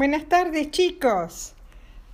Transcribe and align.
Buenas 0.00 0.30
tardes 0.30 0.70
chicos. 0.70 1.52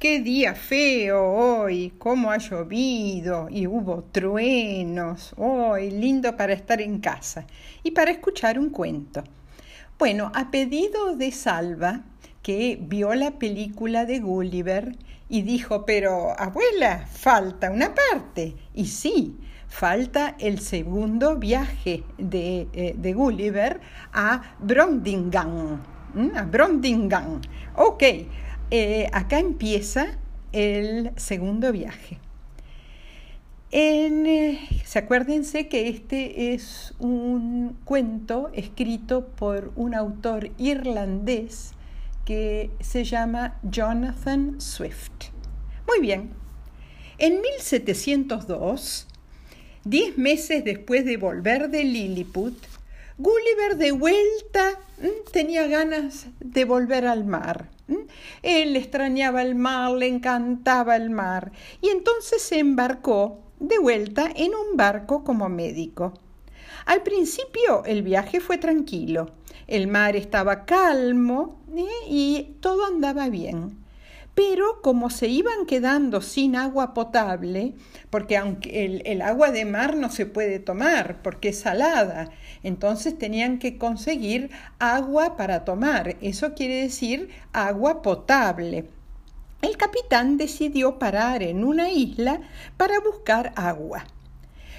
Qué 0.01 0.19
día 0.19 0.57
feo 0.57 1.23
hoy, 1.23 1.93
cómo 1.99 2.33
ha 2.33 2.39
llovido 2.39 3.47
y 3.49 3.69
hubo 3.69 4.03
truenos. 4.11 5.33
Hoy, 5.37 5.93
lindo 5.93 6.37
para 6.37 6.53
estar 6.53 6.81
en 6.81 6.99
casa 6.99 7.47
y 7.85 7.93
para 7.93 8.11
escuchar 8.11 8.59
un 8.59 8.71
cuento. 8.71 9.23
Bueno, 10.01 10.33
a 10.35 10.51
pedido 10.51 11.15
de 11.15 11.31
Salva, 11.31 12.01
que 12.43 12.77
vio 12.81 13.15
la 13.15 13.39
película 13.39 14.05
de 14.05 14.19
Gulliver 14.19 14.97
y 15.29 15.43
dijo, 15.43 15.87
pero 15.87 16.37
abuela, 16.37 17.07
falta 17.07 17.71
una 17.71 17.95
parte. 17.95 18.57
Y 18.75 18.87
sí, 18.87 19.37
falta 19.69 20.35
el 20.41 20.59
segundo 20.59 21.37
viaje 21.37 22.03
de, 22.19 22.67
eh, 22.73 22.97
de 22.99 23.13
Gulliver 23.13 23.81
a 24.13 24.57
Brondingan. 26.17 26.37
A 26.37 26.43
Brondingan. 26.45 27.41
Ok, 27.77 28.03
eh, 28.71 29.09
acá 29.13 29.39
empieza 29.39 30.07
el 30.53 31.13
segundo 31.17 31.73
viaje. 31.73 32.19
Eh, 33.71 34.59
se 34.85 34.99
acuérdense 34.99 35.69
que 35.69 35.89
este 35.89 36.55
es 36.55 36.95
un 36.99 37.77
cuento 37.85 38.49
escrito 38.55 39.27
por 39.27 39.73
un 39.77 39.95
autor 39.95 40.51
irlandés 40.57 41.73
que 42.25 42.71
se 42.81 43.05
llama 43.05 43.59
Jonathan 43.63 44.61
Swift. 44.61 45.31
Muy 45.87 46.01
bien, 46.01 46.31
en 47.19 47.41
1702, 47.43 49.07
diez 49.85 50.17
meses 50.17 50.65
después 50.65 51.05
de 51.05 51.17
volver 51.19 51.69
de 51.69 51.85
Lilliput, 51.85 52.57
Gulliver 53.19 53.79
de 53.79 53.93
vuelta 53.93 54.79
tenía 55.33 55.67
ganas 55.67 56.27
de 56.39 56.67
volver 56.67 57.07
al 57.07 57.25
mar. 57.25 57.71
Él 58.43 58.77
extrañaba 58.77 59.41
el 59.41 59.55
mar, 59.55 59.93
le 59.93 60.07
encantaba 60.07 60.97
el 60.97 61.09
mar, 61.09 61.51
y 61.81 61.89
entonces 61.89 62.43
se 62.43 62.59
embarcó 62.59 63.41
de 63.59 63.79
vuelta 63.79 64.29
en 64.35 64.55
un 64.55 64.77
barco 64.77 65.25
como 65.25 65.49
médico. 65.49 66.13
Al 66.85 67.03
principio 67.03 67.85
el 67.87 68.03
viaje 68.03 68.41
fue 68.41 68.59
tranquilo, 68.59 69.31
el 69.67 69.87
mar 69.87 70.15
estaba 70.15 70.67
calmo 70.67 71.63
¿eh? 71.75 71.87
y 72.09 72.57
todo 72.61 72.85
andaba 72.85 73.31
bien 73.31 73.86
pero 74.37 74.83
como 74.83 75.09
se 75.09 75.29
iban 75.29 75.65
quedando 75.65 76.21
sin 76.21 76.57
agua 76.57 76.93
potable, 76.93 77.73
porque 78.11 78.37
aunque 78.37 79.03
el, 79.07 79.23
agua 79.23 79.51
de 79.51 79.65
mar 79.65 79.97
no 79.97 80.11
se 80.11 80.27
puede 80.27 80.59
tomar 80.59 81.23
porque 81.23 81.49
es 81.49 81.61
salada, 81.61 82.29
entonces 82.63 83.17
tenían 83.17 83.59
que 83.59 83.79
conseguir 83.79 84.51
agua 84.79 85.39
para 85.39 85.65
tomar, 85.65 86.17
eso 86.21 86.53
quiere 86.53 86.83
decir 86.83 87.31
agua 87.55 88.03
potable. 88.03 88.91
El 89.63 89.79
capitán 89.79 90.37
decidió 90.37 90.99
parar 90.99 91.43
en 91.43 91.65
una 91.65 91.91
isla 91.91 92.43
para 92.77 93.01
buscar 93.01 93.55
agua. 93.57 94.05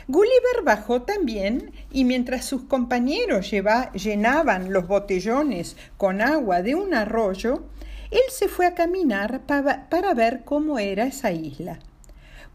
Gulliver 0.08 0.64
bajó 0.64 1.02
también 1.02 1.72
y 1.92 2.06
mientras 2.06 2.46
sus 2.46 2.62
compañeros 2.62 3.52
llenaban 3.52 4.72
los 4.72 4.88
botellones 4.88 5.76
con 5.98 6.22
agua 6.22 6.62
de 6.62 6.76
un 6.76 6.94
arroyo, 6.94 7.64
él 8.12 8.22
se 8.30 8.48
fue 8.48 8.66
a 8.66 8.76
caminar 8.76 9.42
para, 9.46 10.14
ver 10.14 10.44
cómo 10.46 10.80
era 10.80 11.06
esa 11.06 11.32
isla. 11.32 11.80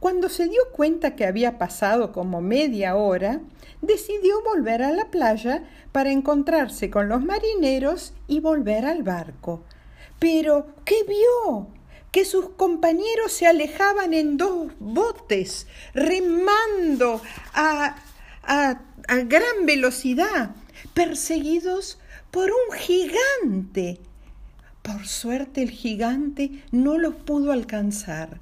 Cuando 0.00 0.28
se 0.28 0.48
dio 0.48 0.60
cuenta 0.72 1.14
que 1.14 1.26
había 1.26 1.58
pasado 1.58 2.12
como 2.12 2.40
media 2.40 2.96
hora, 2.96 3.40
decidió 3.82 4.42
volver 4.42 4.82
a 4.82 4.90
la 4.92 5.10
playa 5.10 5.64
para 5.92 6.10
encontrarse 6.10 6.90
con 6.90 7.08
los 7.08 7.22
marineros 7.22 8.12
y 8.26 8.40
volver 8.40 8.84
al 8.84 9.02
barco. 9.02 9.62
Pero, 10.18 10.66
¿qué 10.84 11.04
vio? 11.06 11.68
Que 12.10 12.24
sus 12.24 12.50
compañeros 12.50 13.32
se 13.32 13.46
alejaban 13.46 14.12
en 14.12 14.36
dos 14.36 14.72
botes, 14.80 15.66
remando 15.94 17.20
a, 17.54 17.96
a 18.42 18.80
gran 19.24 19.66
velocidad, 19.66 20.50
perseguidos 20.94 21.98
por 22.30 22.50
un 22.50 22.76
gigante 22.76 24.00
por 24.82 25.06
suerte 25.06 25.62
el 25.62 25.70
gigante 25.70 26.50
no 26.70 26.98
los 26.98 27.14
pudo 27.14 27.52
alcanzar. 27.52 28.40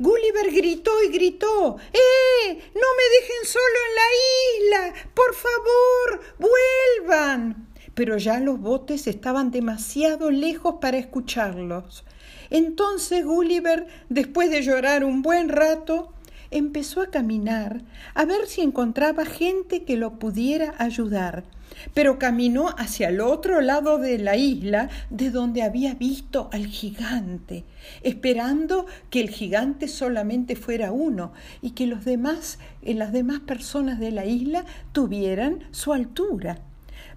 Gulliver 0.00 0.52
gritó 0.52 0.92
y 1.02 1.08
gritó 1.12 1.76
¡Eh! 1.92 2.70
¡No 2.74 2.86
me 2.96 3.18
dejen 3.20 3.44
solo 3.44 3.64
en 3.88 3.94
la 3.94 4.90
isla! 4.92 5.10
¡Por 5.14 5.34
favor! 5.34 6.20
¡Vuelvan! 6.38 7.68
Pero 7.94 8.16
ya 8.16 8.38
los 8.38 8.60
botes 8.60 9.08
estaban 9.08 9.50
demasiado 9.50 10.30
lejos 10.30 10.76
para 10.80 10.98
escucharlos. 10.98 12.04
Entonces 12.50 13.24
Gulliver, 13.24 13.86
después 14.08 14.50
de 14.50 14.62
llorar 14.62 15.04
un 15.04 15.22
buen 15.22 15.48
rato, 15.48 16.12
empezó 16.50 17.00
a 17.00 17.10
caminar 17.10 17.82
a 18.14 18.24
ver 18.24 18.46
si 18.46 18.60
encontraba 18.60 19.24
gente 19.26 19.84
que 19.84 19.96
lo 19.96 20.18
pudiera 20.18 20.74
ayudar, 20.78 21.44
pero 21.94 22.18
caminó 22.18 22.68
hacia 22.76 23.08
el 23.08 23.20
otro 23.20 23.60
lado 23.60 23.98
de 23.98 24.18
la 24.18 24.36
isla 24.36 24.88
de 25.10 25.30
donde 25.30 25.62
había 25.62 25.94
visto 25.94 26.48
al 26.52 26.66
gigante, 26.66 27.64
esperando 28.02 28.86
que 29.10 29.20
el 29.20 29.30
gigante 29.30 29.88
solamente 29.88 30.56
fuera 30.56 30.92
uno 30.92 31.32
y 31.62 31.70
que 31.70 31.86
los 31.86 32.04
demás, 32.04 32.58
eh, 32.82 32.94
las 32.94 33.12
demás 33.12 33.40
personas 33.40 33.98
de 33.98 34.10
la 34.10 34.26
isla 34.26 34.64
tuvieran 34.92 35.64
su 35.70 35.92
altura 35.92 36.60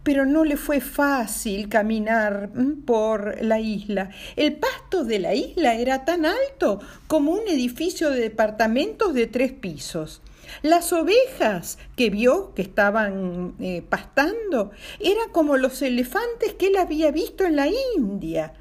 pero 0.04 0.26
no 0.26 0.44
le 0.44 0.58
fue 0.58 0.82
fácil 0.82 1.70
caminar 1.70 2.50
mm, 2.54 2.82
por 2.84 3.44
la 3.44 3.60
isla. 3.60 4.10
El 4.36 4.54
pasto 4.54 5.04
de 5.04 5.20
la 5.20 5.36
isla 5.36 5.76
era 5.76 6.06
tan 6.06 6.26
alto 6.26 6.80
como 7.08 7.34
un 7.34 7.48
edificio 7.48 8.10
de 8.10 8.22
departamentos 8.22 9.14
de 9.14 9.28
tres 9.28 9.52
pisos. 9.52 10.22
Las 10.62 10.94
ovejas 10.94 11.78
que 11.96 12.10
vio 12.10 12.54
que 12.54 12.62
estaban 12.62 13.56
eh, 13.60 13.84
pastando 13.88 14.72
eran 15.00 15.30
como 15.32 15.58
los 15.58 15.82
elefantes 15.82 16.54
que 16.54 16.68
él 16.68 16.78
había 16.78 17.12
visto 17.12 17.46
en 17.46 17.56
la 17.56 17.68
India. 17.96 18.54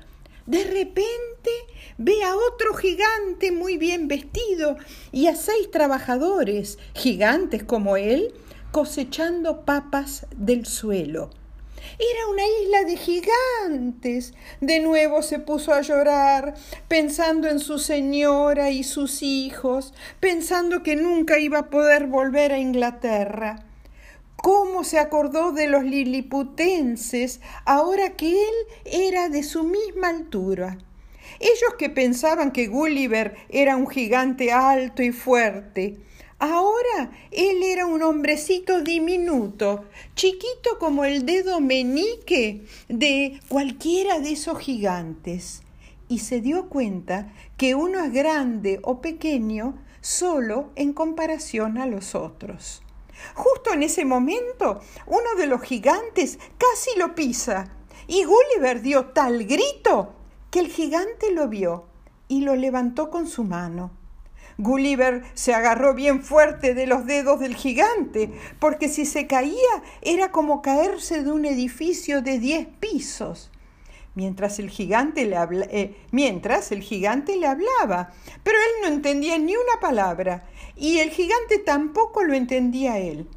De 0.47 0.65
repente 0.65 1.51
ve 1.99 2.23
a 2.25 2.35
otro 2.35 2.75
gigante 2.75 3.53
muy 3.53 3.77
bien 3.77 4.09
vestido 4.09 4.77
y 5.13 5.27
a 5.27 5.37
seis 5.37 5.71
trabajadores, 5.71 6.79
gigantes 6.95 7.63
como 7.63 7.97
él, 7.97 8.35
cosechando 8.73 9.65
papas 9.65 10.27
del 10.37 10.67
suelo. 10.67 11.31
Era 11.99 12.27
una 12.31 12.43
isla 12.63 12.85
de 12.85 12.97
gigantes. 12.97 14.35
De 14.61 14.81
nuevo 14.81 15.23
se 15.23 15.39
puso 15.39 15.73
a 15.73 15.83
llorar, 15.83 16.55
pensando 16.89 17.49
en 17.49 17.59
su 17.59 17.79
señora 17.79 18.71
y 18.71 18.85
sus 18.85 19.23
hijos, 19.23 19.95
pensando 20.19 20.83
que 20.83 20.97
nunca 20.97 21.39
iba 21.39 21.59
a 21.59 21.71
poder 21.71 22.07
volver 22.07 22.53
a 22.53 22.59
Inglaterra. 22.59 23.65
¿Cómo 24.37 24.85
se 24.85 24.99
acordó 24.99 25.53
de 25.53 25.67
los 25.67 25.85
liliputenses 25.85 27.41
ahora 27.67 28.17
que 28.17 28.31
él 28.31 28.55
era 28.87 29.29
de 29.29 29.43
su 29.43 29.65
misma 29.65 30.09
altura? 30.09 30.79
Ellos 31.39 31.75
que 31.79 31.91
pensaban 31.91 32.51
que 32.51 32.67
Gulliver 32.67 33.37
era 33.51 33.77
un 33.77 33.89
gigante 33.89 34.51
alto 34.51 35.03
y 35.03 35.13
fuerte, 35.13 35.99
Ahora 36.43 37.11
él 37.33 37.63
era 37.63 37.85
un 37.85 38.03
hombrecito 38.03 38.81
diminuto, 38.81 39.85
chiquito 40.15 40.79
como 40.79 41.05
el 41.05 41.27
dedo 41.27 41.61
menique 41.61 42.65
de 42.89 43.39
cualquiera 43.49 44.21
de 44.21 44.33
esos 44.33 44.59
gigantes, 44.59 45.61
y 46.09 46.21
se 46.21 46.41
dio 46.41 46.71
cuenta 46.71 47.31
que 47.59 47.75
uno 47.75 48.03
es 48.03 48.11
grande 48.11 48.81
o 48.83 49.03
pequeño 49.03 49.85
solo 50.01 50.71
en 50.77 50.95
comparación 50.95 51.77
a 51.77 51.85
los 51.85 52.15
otros. 52.15 52.81
Justo 53.35 53.75
en 53.75 53.83
ese 53.83 54.07
momento, 54.07 54.81
uno 55.07 55.35
de 55.37 55.47
los 55.47 55.61
gigantes 55.61 56.39
casi 56.57 56.99
lo 56.99 57.15
pisa, 57.15 57.71
y 58.07 58.25
Gulliver 58.25 58.81
dio 58.81 59.09
tal 59.09 59.45
grito 59.45 60.15
que 60.51 60.61
el 60.61 60.69
gigante 60.69 61.33
lo 61.33 61.49
vio 61.49 61.85
y 62.29 62.41
lo 62.41 62.57
levantó 62.57 63.11
con 63.11 63.27
su 63.27 63.45
mano. 63.45 64.00
Gulliver 64.61 65.23
se 65.35 65.55
agarró 65.55 65.95
bien 65.95 66.23
fuerte 66.23 66.75
de 66.75 66.87
los 66.87 67.07
dedos 67.07 67.41
del 67.41 67.57
gigante, 67.57 68.31
porque 68.59 68.89
si 68.89 69.07
se 69.07 69.27
caía 69.27 69.83
era 70.03 70.31
como 70.31 70.63
caerse 70.63 71.23
de 71.23 71.33
un 71.33 71.47
edificio 71.47 72.23
de 72.23 72.39
diez 72.39 72.67
pisos. 72.79 73.51
Mientras 74.15 74.59
el, 74.59 74.71
gigante 74.71 75.25
le 75.25 75.37
eh, 75.71 75.97
mientras 76.11 76.73
el 76.73 76.83
gigante 76.83 77.37
le 77.37 77.47
hablaba, 77.47 78.13
pero 78.43 78.59
él 78.59 78.83
no 78.83 78.89
entendía 78.95 79.39
ni 79.39 79.55
una 79.55 79.81
palabra, 79.81 80.45
y 80.77 80.99
el 80.99 81.11
gigante 81.11 81.59
tampoco 81.59 82.25
lo 82.25 82.35
entendía 82.35 82.99
él. 82.99 83.29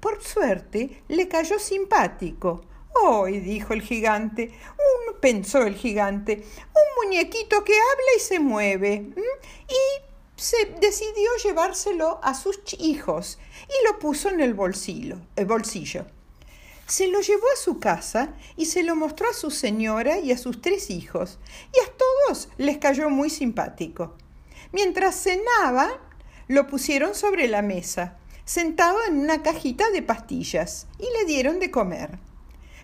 Por 0.00 0.22
suerte 0.22 1.02
le 1.08 1.28
cayó 1.28 1.58
simpático. 1.58 2.64
Hoy, 3.02 3.40
dijo 3.40 3.74
el 3.74 3.82
gigante, 3.82 4.52
un, 4.78 5.20
pensó 5.20 5.62
el 5.62 5.74
gigante, 5.74 6.42
un 6.74 7.04
muñequito 7.04 7.62
que 7.62 7.74
habla 7.74 8.10
y 8.16 8.20
se 8.20 8.40
mueve. 8.40 9.10
Y 9.68 10.05
se 10.36 10.66
decidió 10.80 11.30
llevárselo 11.42 12.20
a 12.22 12.34
sus 12.34 12.60
hijos 12.78 13.38
y 13.68 13.86
lo 13.86 13.98
puso 13.98 14.28
en 14.28 14.40
el 14.40 14.54
bolsillo. 14.54 15.18
El 15.34 15.46
bolsillo. 15.46 16.06
Se 16.86 17.08
lo 17.08 17.20
llevó 17.20 17.46
a 17.52 17.56
su 17.56 17.80
casa 17.80 18.34
y 18.56 18.66
se 18.66 18.82
lo 18.82 18.94
mostró 18.94 19.28
a 19.28 19.34
su 19.34 19.50
señora 19.50 20.18
y 20.18 20.30
a 20.30 20.38
sus 20.38 20.60
tres 20.60 20.90
hijos, 20.90 21.38
y 21.74 21.80
a 21.80 21.92
todos 21.96 22.48
les 22.58 22.78
cayó 22.78 23.10
muy 23.10 23.28
simpático. 23.28 24.14
Mientras 24.72 25.20
cenaba, 25.20 26.00
lo 26.46 26.68
pusieron 26.68 27.16
sobre 27.16 27.48
la 27.48 27.62
mesa, 27.62 28.18
sentado 28.44 28.98
en 29.08 29.18
una 29.18 29.42
cajita 29.42 29.90
de 29.90 30.02
pastillas, 30.02 30.86
y 30.98 31.06
le 31.18 31.24
dieron 31.24 31.58
de 31.58 31.72
comer. 31.72 32.20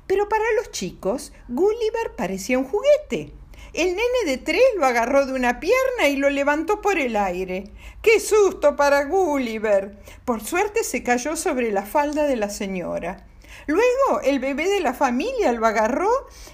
Pero 0.08 0.28
para 0.28 0.44
los 0.56 0.72
chicos, 0.72 1.32
Gulliver 1.48 2.16
parecía 2.16 2.58
un 2.58 2.64
juguete. 2.64 3.32
El 3.74 3.96
nene 3.96 4.26
de 4.26 4.36
tres 4.36 4.60
lo 4.76 4.84
agarró 4.84 5.24
de 5.24 5.32
una 5.32 5.58
pierna 5.58 6.08
y 6.08 6.16
lo 6.16 6.28
levantó 6.28 6.82
por 6.82 6.98
el 6.98 7.16
aire. 7.16 7.72
¡Qué 8.02 8.20
susto 8.20 8.76
para 8.76 9.04
Gulliver! 9.04 9.98
Por 10.26 10.44
suerte 10.44 10.84
se 10.84 11.02
cayó 11.02 11.36
sobre 11.36 11.72
la 11.72 11.86
falda 11.86 12.24
de 12.24 12.36
la 12.36 12.50
señora. 12.50 13.26
Luego 13.66 14.20
el 14.24 14.40
bebé 14.40 14.68
de 14.68 14.80
la 14.80 14.92
familia 14.92 15.52
lo 15.52 15.66
agarró 15.66 16.10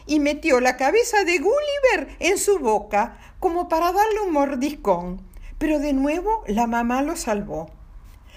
y 0.07 0.21
metió 0.21 0.61
la 0.61 0.77
cabeza 0.77 1.25
de 1.25 1.39
Gulliver 1.39 2.17
en 2.21 2.39
su 2.39 2.61
boca, 2.61 3.19
como 3.41 3.69
para 3.69 3.91
darle 3.91 4.21
un 4.21 4.33
mordiscón. 4.33 5.21
Pero 5.59 5.81
de 5.81 5.95
nuevo 5.95 6.45
la 6.47 6.69
mamá 6.69 7.03
lo 7.03 7.17
salvó. 7.17 7.69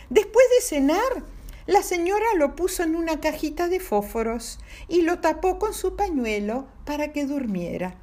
Después 0.10 0.46
de 0.56 0.66
cenar, 0.66 1.24
la 1.68 1.84
señora 1.84 2.26
lo 2.36 2.56
puso 2.56 2.82
en 2.82 2.96
una 2.96 3.22
cajita 3.22 3.68
de 3.68 3.80
fósforos 3.80 4.58
y 4.88 5.04
lo 5.04 5.20
tapó 5.20 5.60
con 5.60 5.76
su 5.76 5.96
pañuelo 5.96 6.66
para 6.84 7.12
que 7.12 7.28
durmiera. 7.28 8.01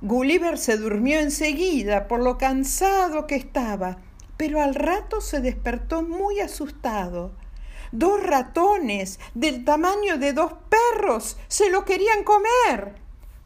Gulliver 0.00 0.58
se 0.58 0.76
durmió 0.76 1.18
enseguida 1.18 2.08
por 2.08 2.20
lo 2.20 2.38
cansado 2.38 3.26
que 3.26 3.36
estaba, 3.36 3.98
pero 4.36 4.60
al 4.60 4.74
rato 4.74 5.20
se 5.20 5.40
despertó 5.40 6.02
muy 6.02 6.40
asustado 6.40 7.32
Dos 7.92 8.22
ratones 8.22 9.18
del 9.34 9.64
tamaño 9.64 10.18
de 10.18 10.34
dos 10.34 10.52
perros 10.68 11.38
se 11.48 11.70
lo 11.70 11.86
querían 11.86 12.22
comer. 12.22 12.96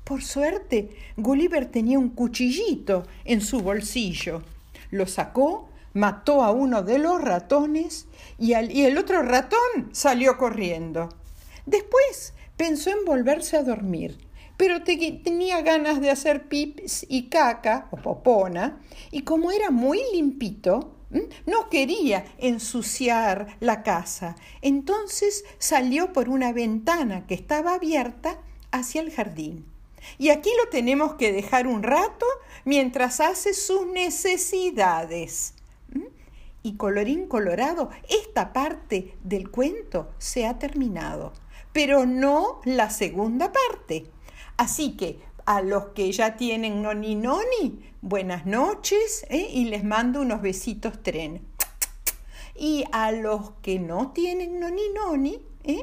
Por 0.02 0.22
suerte, 0.22 0.96
Gulliver 1.16 1.66
tenía 1.66 1.98
un 1.98 2.10
cuchillito 2.10 3.04
en 3.24 3.40
su 3.40 3.60
bolsillo. 3.60 4.42
Lo 4.90 5.06
sacó, 5.06 5.68
mató 5.94 6.42
a 6.42 6.50
uno 6.50 6.82
de 6.82 6.98
los 6.98 7.22
ratones 7.22 8.06
y, 8.36 8.54
y 8.54 8.84
el 8.84 8.98
otro 8.98 9.22
ratón 9.22 9.90
salió 9.92 10.36
corriendo. 10.38 11.08
Después 11.64 12.34
pensó 12.56 12.90
en 12.90 13.04
volverse 13.04 13.56
a 13.56 13.62
dormir, 13.62 14.18
pero 14.56 14.82
tenía 14.82 15.60
ganas 15.62 16.00
de 16.00 16.10
hacer 16.10 16.48
pips 16.48 17.06
y 17.08 17.28
caca 17.28 17.88
o 17.90 17.96
popona, 17.96 18.80
y 19.10 19.22
como 19.22 19.50
era 19.50 19.70
muy 19.70 20.00
limpito, 20.12 20.96
no 21.46 21.68
quería 21.68 22.24
ensuciar 22.38 23.56
la 23.60 23.82
casa. 23.82 24.36
Entonces 24.62 25.44
salió 25.58 26.12
por 26.12 26.28
una 26.28 26.52
ventana 26.52 27.26
que 27.26 27.34
estaba 27.34 27.74
abierta 27.74 28.38
hacia 28.70 29.02
el 29.02 29.10
jardín. 29.12 29.66
Y 30.18 30.30
aquí 30.30 30.50
lo 30.62 30.70
tenemos 30.70 31.14
que 31.14 31.32
dejar 31.32 31.66
un 31.66 31.82
rato 31.82 32.26
mientras 32.64 33.20
hace 33.20 33.54
sus 33.54 33.86
necesidades. 33.86 35.54
Y 36.64 36.76
colorín 36.76 37.26
colorado, 37.26 37.90
esta 38.08 38.52
parte 38.52 39.16
del 39.24 39.50
cuento 39.50 40.10
se 40.18 40.46
ha 40.46 40.58
terminado, 40.58 41.32
pero 41.72 42.06
no 42.06 42.60
la 42.64 42.90
segunda 42.90 43.52
parte. 43.52 44.06
Así 44.62 44.92
que 44.92 45.18
a 45.44 45.60
los 45.60 45.86
que 45.86 46.12
ya 46.12 46.36
tienen 46.36 46.82
noni 46.82 47.16
noni, 47.16 47.82
buenas 48.00 48.46
noches 48.46 49.26
¿eh? 49.28 49.48
y 49.52 49.64
les 49.64 49.82
mando 49.82 50.20
unos 50.20 50.40
besitos 50.40 51.02
tren. 51.02 51.44
Y 52.54 52.84
a 52.92 53.10
los 53.10 53.50
que 53.60 53.80
no 53.80 54.12
tienen 54.12 54.60
noni 54.60 54.82
noni, 54.94 55.42
¿eh? 55.64 55.82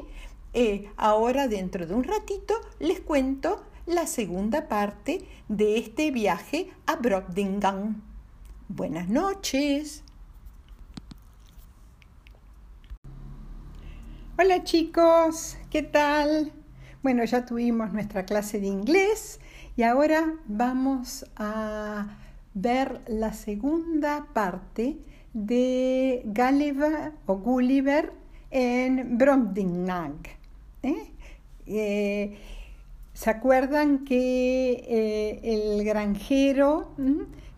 Eh, 0.54 0.90
ahora 0.96 1.46
dentro 1.46 1.86
de 1.86 1.92
un 1.92 2.04
ratito 2.04 2.54
les 2.78 3.00
cuento 3.00 3.62
la 3.84 4.06
segunda 4.06 4.66
parte 4.66 5.28
de 5.48 5.76
este 5.76 6.10
viaje 6.10 6.72
a 6.86 6.96
Brobdingham. 6.96 8.00
Buenas 8.68 9.10
noches. 9.10 10.04
Hola 14.38 14.64
chicos, 14.64 15.58
¿qué 15.68 15.82
tal? 15.82 16.54
Bueno, 17.02 17.24
ya 17.24 17.46
tuvimos 17.46 17.94
nuestra 17.94 18.26
clase 18.26 18.60
de 18.60 18.66
inglés 18.66 19.40
y 19.74 19.84
ahora 19.84 20.34
vamos 20.46 21.24
a 21.36 22.18
ver 22.52 23.00
la 23.06 23.32
segunda 23.32 24.26
parte 24.34 24.98
de 25.32 26.22
Gulliver 26.26 27.12
o 27.24 27.36
Gulliver 27.36 28.12
en 28.50 29.16
Brobdingnag. 29.16 30.12
¿eh? 30.82 31.10
Eh, 31.66 32.38
¿Se 33.14 33.30
acuerdan 33.30 34.04
que 34.04 34.84
eh, 34.86 35.40
el 35.42 35.84
granjero 35.84 36.94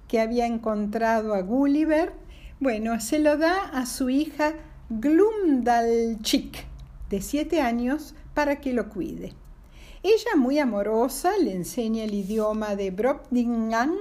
que 0.07 0.21
había 0.21 0.47
encontrado 0.47 1.35
a 1.35 1.41
Gulliver, 1.41 2.13
bueno, 2.61 3.01
se 3.01 3.19
lo 3.19 3.37
da 3.37 3.71
a 3.73 3.87
su 3.87 4.09
hija 4.09 4.53
Glumdalchick, 4.89 6.65
de 7.13 7.21
siete 7.21 7.61
años, 7.61 8.15
para 8.33 8.59
que 8.59 8.73
lo 8.73 8.89
cuide. 8.89 9.35
Ella, 10.03 10.35
muy 10.35 10.59
amorosa, 10.59 11.37
le 11.37 11.55
enseña 11.55 12.05
el 12.05 12.15
idioma 12.15 12.75
de 12.75 12.91
Brobdingan 12.91 13.93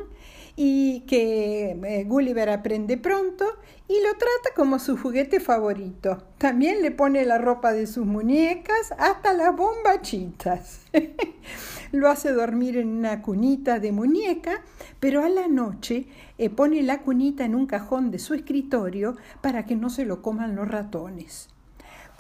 y 0.56 1.02
que 1.02 1.72
eh, 1.72 2.04
Gulliver 2.06 2.50
aprende 2.50 2.98
pronto 2.98 3.46
y 3.90 3.96
lo 4.02 4.12
trata 4.12 4.56
como 4.56 4.80
su 4.80 4.98
juguete 4.98 5.42
favorito. 5.42 6.24
También 6.38 6.82
le 6.82 6.92
pone 6.92 7.26
la 7.26 7.38
ropa 7.38 7.74
de 7.74 7.86
sus 7.86 8.06
muñecas 8.06 8.94
hasta 8.98 9.34
las 9.34 9.56
bombachitas. 9.56 10.80
lo 11.92 12.10
hace 12.10 12.32
dormir 12.32 12.78
en 12.78 12.88
una 12.88 13.22
cunita 13.22 13.80
de 13.80 13.92
muñeca, 13.92 14.64
pero 15.02 15.24
a 15.24 15.30
la 15.30 15.50
noche 15.50 16.08
eh, 16.38 16.50
pone 16.50 16.82
la 16.82 17.02
cunita 17.02 17.44
en 17.44 17.56
un 17.56 17.66
cajón 17.66 18.10
de 18.10 18.20
su 18.20 18.34
escritorio 18.34 19.18
para 19.42 19.66
que 19.66 19.76
no 19.76 19.90
se 19.90 20.06
lo 20.06 20.22
coman 20.22 20.56
los 20.56 20.70
ratones. 20.70 21.51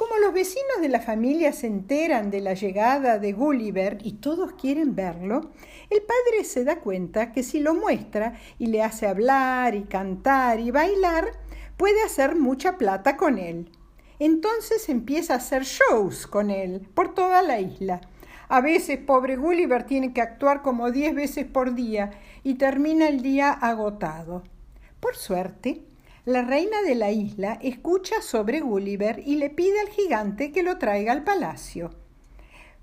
Como 0.01 0.17
los 0.17 0.33
vecinos 0.33 0.81
de 0.81 0.89
la 0.89 0.99
familia 0.99 1.53
se 1.53 1.67
enteran 1.67 2.31
de 2.31 2.41
la 2.41 2.55
llegada 2.55 3.19
de 3.19 3.33
Gulliver 3.33 3.99
y 4.03 4.13
todos 4.13 4.53
quieren 4.53 4.95
verlo, 4.95 5.51
el 5.91 6.01
padre 6.01 6.43
se 6.43 6.63
da 6.63 6.79
cuenta 6.79 7.31
que 7.31 7.43
si 7.43 7.59
lo 7.59 7.75
muestra 7.75 8.33
y 8.57 8.65
le 8.65 8.81
hace 8.81 9.05
hablar 9.05 9.75
y 9.75 9.83
cantar 9.83 10.59
y 10.59 10.71
bailar, 10.71 11.27
puede 11.77 12.01
hacer 12.01 12.35
mucha 12.35 12.79
plata 12.79 13.15
con 13.15 13.37
él. 13.37 13.69
Entonces 14.17 14.89
empieza 14.89 15.35
a 15.35 15.37
hacer 15.37 15.65
shows 15.65 16.25
con 16.25 16.49
él 16.49 16.81
por 16.95 17.13
toda 17.13 17.43
la 17.43 17.59
isla. 17.59 18.01
A 18.49 18.59
veces, 18.59 18.97
pobre 18.97 19.35
Gulliver 19.35 19.83
tiene 19.83 20.13
que 20.13 20.21
actuar 20.21 20.63
como 20.63 20.89
diez 20.89 21.13
veces 21.13 21.45
por 21.45 21.75
día 21.75 22.09
y 22.41 22.55
termina 22.55 23.07
el 23.07 23.21
día 23.21 23.51
agotado. 23.51 24.41
Por 24.99 25.15
suerte, 25.15 25.83
la 26.25 26.43
reina 26.43 26.83
de 26.83 26.93
la 26.93 27.09
isla 27.09 27.57
escucha 27.63 28.21
sobre 28.21 28.59
Gulliver 28.59 29.23
y 29.25 29.37
le 29.37 29.49
pide 29.49 29.79
al 29.79 29.89
gigante 29.89 30.51
que 30.51 30.61
lo 30.61 30.77
traiga 30.77 31.13
al 31.13 31.23
palacio. 31.23 31.95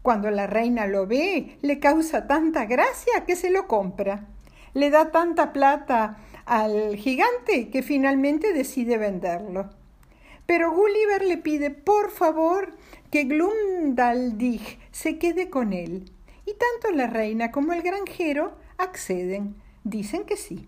Cuando 0.02 0.30
la 0.32 0.48
reina 0.48 0.88
lo 0.88 1.06
ve, 1.06 1.56
le 1.62 1.78
causa 1.78 2.26
tanta 2.26 2.64
gracia 2.64 3.24
que 3.26 3.36
se 3.36 3.50
lo 3.50 3.68
compra. 3.68 4.26
Le 4.74 4.90
da 4.90 5.12
tanta 5.12 5.52
plata 5.52 6.18
al 6.46 6.96
gigante 6.96 7.70
que 7.70 7.82
finalmente 7.82 8.52
decide 8.52 8.98
venderlo. 8.98 9.70
Pero 10.46 10.72
Gulliver 10.72 11.24
le 11.24 11.36
pide 11.36 11.70
por 11.70 12.10
favor 12.10 12.74
que 13.12 13.24
Glumdaldig 13.24 14.80
se 14.90 15.18
quede 15.18 15.48
con 15.48 15.72
él. 15.72 16.10
Y 16.44 16.54
tanto 16.54 16.96
la 16.96 17.06
reina 17.06 17.52
como 17.52 17.72
el 17.72 17.82
granjero 17.82 18.56
acceden. 18.78 19.54
Dicen 19.84 20.24
que 20.24 20.36
sí. 20.36 20.66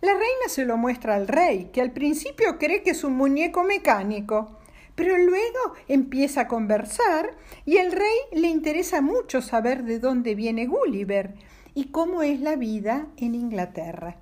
La 0.00 0.12
reina 0.12 0.48
se 0.48 0.64
lo 0.64 0.78
muestra 0.78 1.14
al 1.14 1.28
rey, 1.28 1.70
que 1.72 1.82
al 1.82 1.92
principio 1.92 2.58
cree 2.58 2.82
que 2.82 2.90
es 2.90 3.04
un 3.04 3.14
muñeco 3.14 3.64
mecánico, 3.64 4.58
pero 4.94 5.18
luego 5.18 5.74
empieza 5.88 6.42
a 6.42 6.48
conversar 6.48 7.36
y 7.66 7.76
el 7.76 7.92
rey 7.92 8.18
le 8.32 8.48
interesa 8.48 9.02
mucho 9.02 9.42
saber 9.42 9.84
de 9.84 9.98
dónde 9.98 10.34
viene 10.34 10.66
Gulliver 10.66 11.34
y 11.74 11.86
cómo 11.86 12.22
es 12.22 12.40
la 12.40 12.56
vida 12.56 13.08
en 13.18 13.34
Inglaterra. 13.34 14.16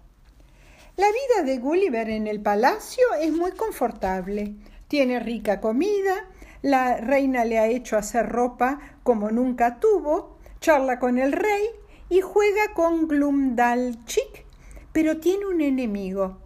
La 0.97 1.07
vida 1.07 1.45
de 1.45 1.59
Gulliver 1.59 2.11
en 2.11 2.27
el 2.27 2.41
palacio 2.41 3.05
es 3.21 3.31
muy 3.33 3.53
confortable. 3.53 4.57
Tiene 4.89 5.21
rica 5.21 5.61
comida, 5.61 6.29
la 6.61 6.97
reina 6.97 7.45
le 7.45 7.59
ha 7.61 7.69
hecho 7.69 7.97
hacer 7.97 8.29
ropa 8.29 8.81
como 9.05 9.31
nunca 9.31 9.79
tuvo, 9.79 10.39
charla 10.61 10.99
con 10.99 11.19
el 11.19 11.31
rey 11.31 11.67
y 12.09 12.21
juega 12.21 12.75
con 12.75 13.07
Glumdalchick, 13.07 14.48
pero 14.93 15.19
tiene 15.19 15.47
un 15.47 15.61
enemigo, 15.61 16.39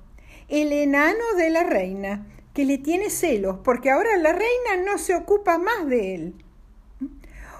el 0.48 0.72
enano 0.72 1.34
de 1.36 1.50
la 1.50 1.64
reina, 1.64 2.26
que 2.54 2.64
le 2.64 2.78
tiene 2.78 3.10
celos, 3.10 3.58
porque 3.64 3.90
ahora 3.90 4.16
la 4.18 4.32
reina 4.32 4.84
no 4.84 4.98
se 4.98 5.14
ocupa 5.14 5.58
más 5.58 5.86
de 5.86 6.14
él. 6.14 6.34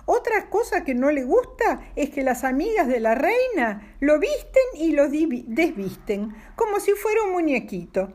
Otra 0.04 0.50
cosa 0.50 0.84
que 0.84 0.94
no 0.94 1.10
le 1.12 1.24
gusta 1.24 1.80
es 1.94 2.10
que 2.10 2.22
las 2.22 2.44
amigas 2.44 2.88
de 2.88 3.00
la 3.00 3.14
reina 3.14 3.96
lo 4.00 4.18
visten 4.18 4.62
y 4.74 4.92
lo 4.92 5.08
desvisten, 5.08 6.34
como 6.56 6.80
si 6.80 6.92
fuera 6.92 7.22
un 7.22 7.32
muñequito. 7.32 8.12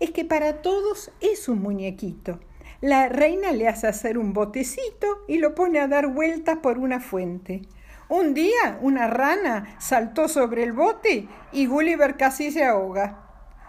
Es 0.00 0.10
que 0.10 0.24
para 0.24 0.60
todos 0.60 1.12
es 1.20 1.48
un 1.48 1.62
muñequito. 1.62 2.40
La 2.80 3.08
reina 3.08 3.52
le 3.52 3.68
hace 3.68 3.86
hacer 3.86 4.18
un 4.18 4.32
botecito 4.32 5.24
y 5.26 5.38
lo 5.38 5.54
pone 5.54 5.80
a 5.80 5.88
dar 5.88 6.08
vueltas 6.08 6.58
por 6.58 6.78
una 6.78 7.00
fuente. 7.00 7.62
Un 8.08 8.32
día 8.32 8.78
una 8.80 9.06
rana 9.06 9.76
saltó 9.78 10.28
sobre 10.28 10.62
el 10.62 10.72
bote 10.72 11.28
y 11.52 11.66
Gulliver 11.66 12.16
casi 12.16 12.50
se 12.50 12.64
ahoga. 12.64 13.24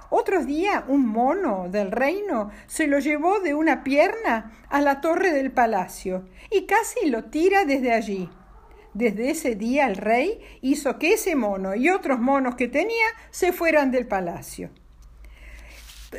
Otro 0.09 0.45
día 0.45 0.85
un 0.87 1.05
mono 1.05 1.67
del 1.69 1.91
reino 1.91 2.49
se 2.65 2.87
lo 2.87 2.99
llevó 2.99 3.41
de 3.41 3.53
una 3.53 3.83
pierna 3.83 4.51
a 4.69 4.81
la 4.81 5.01
torre 5.01 5.31
del 5.31 5.51
palacio 5.51 6.27
y 6.49 6.65
casi 6.65 7.09
lo 7.09 7.25
tira 7.25 7.65
desde 7.65 7.93
allí. 7.93 8.29
Desde 8.93 9.29
ese 9.29 9.55
día 9.55 9.87
el 9.87 9.97
rey 9.97 10.39
hizo 10.61 10.97
que 10.97 11.13
ese 11.13 11.35
mono 11.35 11.75
y 11.75 11.89
otros 11.89 12.19
monos 12.19 12.55
que 12.55 12.67
tenía 12.67 13.05
se 13.29 13.51
fueran 13.51 13.91
del 13.91 14.07
palacio 14.07 14.71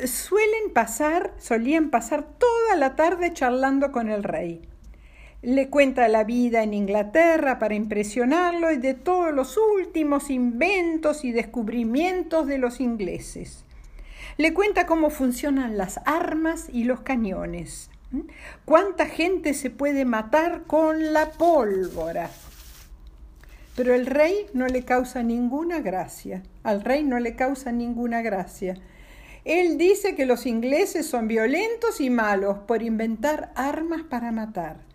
suelen 0.05 0.71
pasar, 0.73 1.33
solían 1.37 1.89
pasar 1.89 2.23
toda 2.37 2.75
la 2.77 2.95
tarde 2.95 3.33
charlando 3.33 3.91
con 3.91 4.09
el 4.09 4.23
rey. 4.23 4.70
Le 5.43 5.69
cuenta 5.69 6.07
la 6.07 6.23
vida 6.23 6.61
en 6.61 6.75
Inglaterra 6.75 7.57
para 7.57 7.73
impresionarlo 7.73 8.71
y 8.71 8.77
de 8.77 8.93
todos 8.93 9.33
los 9.33 9.57
últimos 9.57 10.29
inventos 10.29 11.25
y 11.25 11.31
descubrimientos 11.31 12.45
de 12.45 12.59
los 12.59 12.79
ingleses. 12.79 13.65
Le 14.37 14.53
cuenta 14.53 14.85
cómo 14.85 15.09
funcionan 15.09 15.77
las 15.77 15.99
armas 16.05 16.67
y 16.71 16.83
los 16.83 17.01
cañones. 17.01 17.89
¿Cuánta 18.65 19.07
gente 19.07 19.55
se 19.55 19.71
puede 19.71 20.05
matar 20.05 20.65
con 20.67 21.11
la 21.11 21.31
pólvora? 21.31 22.29
Pero 23.75 23.95
el 23.95 24.05
rey 24.05 24.45
no 24.53 24.67
le 24.67 24.83
causa 24.83 25.23
ninguna 25.23 25.79
gracia. 25.79 26.43
Al 26.61 26.83
rey 26.83 27.03
no 27.03 27.19
le 27.19 27.35
causa 27.35 27.71
ninguna 27.71 28.21
gracia. 28.21 28.75
Él 29.43 29.79
dice 29.79 30.13
que 30.15 30.27
los 30.27 30.45
ingleses 30.45 31.07
son 31.07 31.27
violentos 31.27 31.99
y 31.99 32.11
malos 32.11 32.59
por 32.59 32.83
inventar 32.83 33.51
armas 33.55 34.03
para 34.03 34.31
matar. 34.31 34.90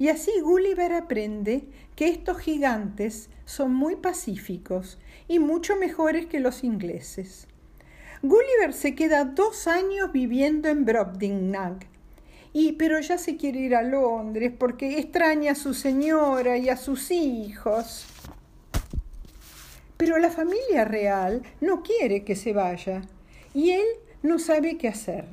Y 0.00 0.08
así 0.08 0.32
Gulliver 0.40 0.94
aprende 0.94 1.64
que 1.94 2.08
estos 2.08 2.38
gigantes 2.38 3.28
son 3.44 3.74
muy 3.74 3.96
pacíficos 3.96 4.98
y 5.28 5.40
mucho 5.40 5.76
mejores 5.76 6.24
que 6.24 6.40
los 6.40 6.64
ingleses. 6.64 7.46
Gulliver 8.22 8.72
se 8.72 8.94
queda 8.94 9.26
dos 9.26 9.66
años 9.66 10.10
viviendo 10.10 10.70
en 10.70 10.86
Brobdingnag, 10.86 11.86
y 12.54 12.72
pero 12.72 12.98
ya 13.00 13.18
se 13.18 13.36
quiere 13.36 13.60
ir 13.60 13.74
a 13.74 13.82
Londres 13.82 14.54
porque 14.58 14.98
extraña 14.98 15.52
a 15.52 15.54
su 15.54 15.74
señora 15.74 16.56
y 16.56 16.70
a 16.70 16.78
sus 16.78 17.10
hijos. 17.10 18.06
Pero 19.98 20.16
la 20.16 20.30
familia 20.30 20.86
real 20.86 21.42
no 21.60 21.82
quiere 21.82 22.24
que 22.24 22.36
se 22.36 22.54
vaya 22.54 23.02
y 23.52 23.72
él 23.72 23.86
no 24.22 24.38
sabe 24.38 24.78
qué 24.78 24.88
hacer. 24.88 25.26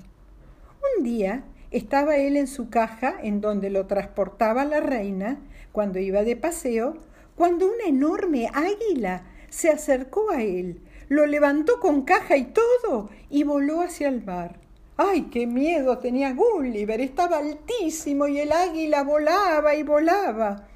Un 0.97 1.05
día 1.05 1.45
estaba 1.71 2.17
él 2.17 2.37
en 2.37 2.47
su 2.47 2.69
caja 2.69 3.15
en 3.21 3.41
donde 3.41 3.69
lo 3.69 3.87
transportaba 3.87 4.65
la 4.65 4.79
reina 4.79 5.39
cuando 5.71 5.99
iba 5.99 6.23
de 6.23 6.35
paseo, 6.35 6.97
cuando 7.35 7.67
una 7.67 7.85
enorme 7.85 8.49
águila 8.53 9.23
se 9.49 9.69
acercó 9.69 10.31
a 10.31 10.41
él, 10.41 10.81
lo 11.09 11.25
levantó 11.25 11.79
con 11.79 12.03
caja 12.03 12.35
y 12.37 12.45
todo 12.45 13.09
y 13.29 13.43
voló 13.43 13.81
hacia 13.81 14.07
el 14.07 14.23
mar. 14.23 14.59
¡Ay, 14.97 15.27
qué 15.31 15.45
miedo 15.45 15.99
tenía 15.99 16.33
Gulliver! 16.33 16.99
Estaba 16.99 17.37
altísimo 17.37 18.27
y 18.27 18.39
el 18.39 18.51
águila 18.51 19.03
volaba 19.03 19.75
y 19.75 19.83
volaba. 19.83 20.67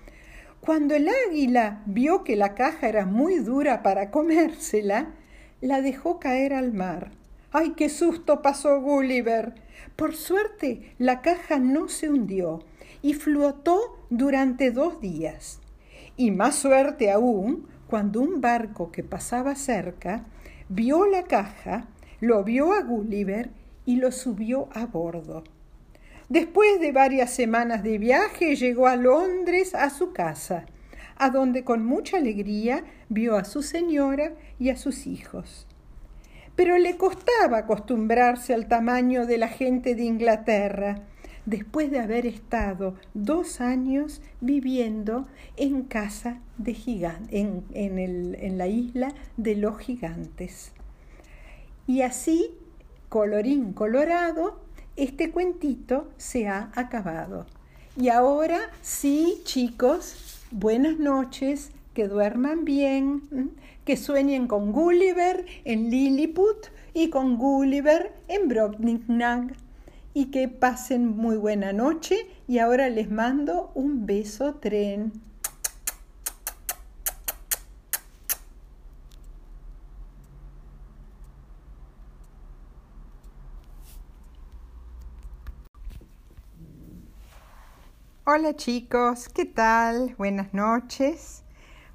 Cuando 0.60 0.94
el 0.94 1.10
águila 1.10 1.82
vio 1.88 2.24
que 2.24 2.36
la 2.36 2.54
caja 2.54 2.88
era 2.88 3.08
muy 3.08 3.40
dura 3.40 3.82
para 3.82 4.12
comérsela, 4.12 5.16
la 5.60 5.82
dejó 5.82 6.20
caer 6.20 6.54
al 6.54 6.72
mar. 6.72 7.12
¡Ay, 7.54 7.72
qué 7.72 7.90
susto 7.90 8.42
pasó 8.42 8.80
Gulliver! 8.80 9.56
Por 9.98 10.16
suerte, 10.16 10.94
la 10.98 11.22
caja 11.22 11.60
no 11.60 11.90
se 11.90 12.10
hundió 12.10 12.64
y 13.02 13.14
flotó 13.14 14.00
durante 14.10 14.72
dos 14.72 15.02
días. 15.02 15.60
Y 16.16 16.32
más 16.32 16.56
suerte 16.56 17.12
aún 17.12 17.68
cuando 17.88 18.22
un 18.22 18.40
barco 18.40 18.94
que 18.94 19.04
pasaba 19.04 19.56
cerca 19.56 20.24
vio 20.70 21.06
la 21.06 21.24
caja, 21.24 21.88
lo 22.22 22.42
vio 22.46 22.72
a 22.72 22.84
Gulliver 22.84 23.50
y 23.86 23.98
lo 23.98 24.14
subió 24.14 24.70
a 24.72 24.86
bordo. 24.86 25.44
Después 26.30 26.80
de 26.80 26.94
varias 26.94 27.32
semanas 27.32 27.84
de 27.84 27.98
viaje 27.98 28.56
llegó 28.56 28.88
a 28.88 28.96
Londres 28.96 29.76
a 29.76 29.90
su 29.90 30.14
casa, 30.14 30.68
a 31.18 31.30
donde 31.30 31.66
con 31.66 31.86
mucha 31.86 32.16
alegría 32.16 32.86
vio 33.10 33.36
a 33.36 33.44
su 33.44 33.62
señora 33.62 34.32
y 34.58 34.70
a 34.70 34.78
sus 34.78 35.06
hijos 35.06 35.68
pero 36.62 36.78
le 36.78 36.96
costaba 36.96 37.58
acostumbrarse 37.58 38.54
al 38.54 38.68
tamaño 38.68 39.26
de 39.26 39.40
la 39.40 39.48
gente 39.48 39.96
de 39.96 40.04
Inglaterra, 40.04 41.02
después 41.48 41.90
de 41.90 42.00
haber 42.00 42.28
estado 42.28 42.94
dos 43.16 43.62
años 43.62 44.22
viviendo 44.42 45.26
en 45.58 45.82
casa 45.82 46.40
de 46.60 46.76
gigantes, 46.76 47.30
en, 47.32 47.66
en 47.74 48.58
la 48.60 48.68
isla 48.68 49.12
de 49.38 49.56
los 49.56 49.80
gigantes. 49.80 50.72
Y 51.88 52.04
así, 52.04 52.52
colorín 53.10 53.74
colorado, 53.74 54.60
este 54.96 55.32
cuentito 55.32 56.12
se 56.18 56.48
ha 56.48 56.72
acabado. 56.76 57.48
Y 57.98 58.10
ahora 58.10 58.60
sí, 58.84 59.42
chicos, 59.46 60.46
buenas 60.52 61.00
noches, 61.00 61.72
que 61.94 62.08
duerman 62.08 62.64
bien, 62.66 63.56
que 63.86 63.98
sueñen 63.98 64.48
con 64.48 64.72
Gulliver 64.72 65.46
en 65.66 65.90
Lilliput 65.90 66.68
y 66.94 67.10
con 67.10 67.38
Gulliver 67.38 68.14
en 68.28 68.48
Brobdingnag 68.48 69.54
y 70.14 70.26
que 70.32 70.48
pasen 70.48 71.08
muy 71.18 71.38
buena 71.38 71.74
noche 71.74 72.28
y 72.48 72.60
ahora 72.60 72.90
les 72.90 73.10
mando 73.10 73.72
un 73.76 74.06
beso 74.06 74.56
tren. 74.56 75.12
Hola 88.24 88.56
chicos, 88.56 89.28
¿qué 89.28 89.44
tal? 89.46 90.16
Buenas 90.18 90.54
noches. 90.54 91.44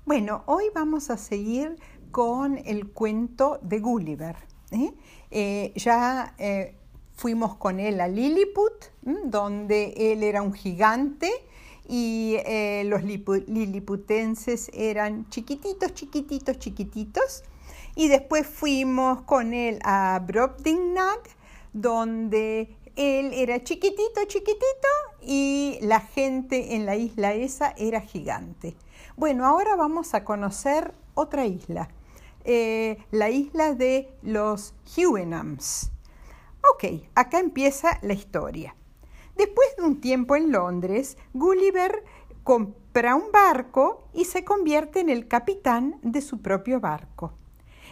Bueno, 0.07 0.45
hoy 0.47 0.67
vamos 0.73 1.11
a 1.11 1.17
seguir 1.17 1.81
con 2.13 2.59
el 2.65 2.87
cuento 2.91 3.59
de 3.63 3.81
Gulliver. 3.81 4.37
¿eh? 4.71 4.93
Eh, 5.33 5.73
ya 5.75 6.33
eh, 6.39 6.77
fuimos 7.17 7.57
con 7.57 7.81
él 7.81 8.01
a 8.01 8.07
Lilliput, 8.07 8.85
donde 9.03 10.13
él 10.13 10.23
era 10.23 10.43
un 10.43 10.53
gigante 10.53 11.29
y 11.89 12.37
los 12.85 13.03
liliputenses 13.03 14.71
eran 14.73 15.29
chiquititos, 15.29 15.93
chiquititos, 15.93 16.57
chiquititos. 16.61 17.43
Y 17.97 18.07
después 18.07 18.47
fuimos 18.47 19.23
con 19.23 19.55
él 19.55 19.81
a 19.83 20.23
Brobdingnag, 20.25 21.19
donde 21.73 22.77
él 22.95 23.33
era 23.35 23.65
chiquitito, 23.65 24.23
chiquitito 24.29 24.89
y 25.21 25.79
la 25.83 25.99
gente 25.99 26.77
en 26.77 26.87
la 26.87 26.95
isla 26.95 27.35
esa 27.35 27.75
era 27.77 28.01
gigante. 28.01 28.77
Bueno, 29.17 29.47
ahora 29.47 29.77
vamos 29.77 30.13
a 30.13 30.25
conocer 30.25 30.93
otra 31.15 31.47
isla, 31.47 31.89
eh, 32.45 32.99
la 33.11 33.31
isla 33.31 33.73
de 33.73 34.15
los 34.21 34.75
Huenhams. 34.95 35.91
Ok, 36.71 36.85
acá 37.15 37.39
empieza 37.39 37.99
la 38.03 38.13
historia. 38.13 38.77
Después 39.35 39.69
de 39.79 39.85
un 39.85 40.03
tiempo 40.03 40.37
en 40.37 40.53
Londres, 40.53 41.17
Gulliver 41.33 42.05
compra 42.45 43.15
un 43.15 43.33
barco 43.33 44.07
y 44.13 44.27
se 44.27 44.45
convierte 44.45 45.01
en 45.01 45.09
el 45.09 45.29
capitán 45.29 45.99
de 46.03 46.21
su 46.21 46.43
propio 46.43 46.79
barco. 46.79 47.33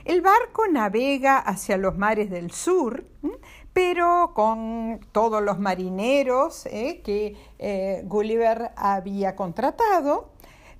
El 0.04 0.20
barco 0.20 0.66
navega 0.70 1.38
hacia 1.38 1.78
los 1.78 1.96
mares 1.96 2.28
del 2.28 2.50
sur, 2.50 3.06
pero 3.72 4.32
con 4.34 5.00
todos 5.12 5.42
los 5.42 5.58
marineros 5.58 6.66
eh, 6.66 7.00
que 7.02 7.34
eh, 7.58 8.02
Gulliver 8.04 8.72
había 8.76 9.34
contratado 9.36 10.33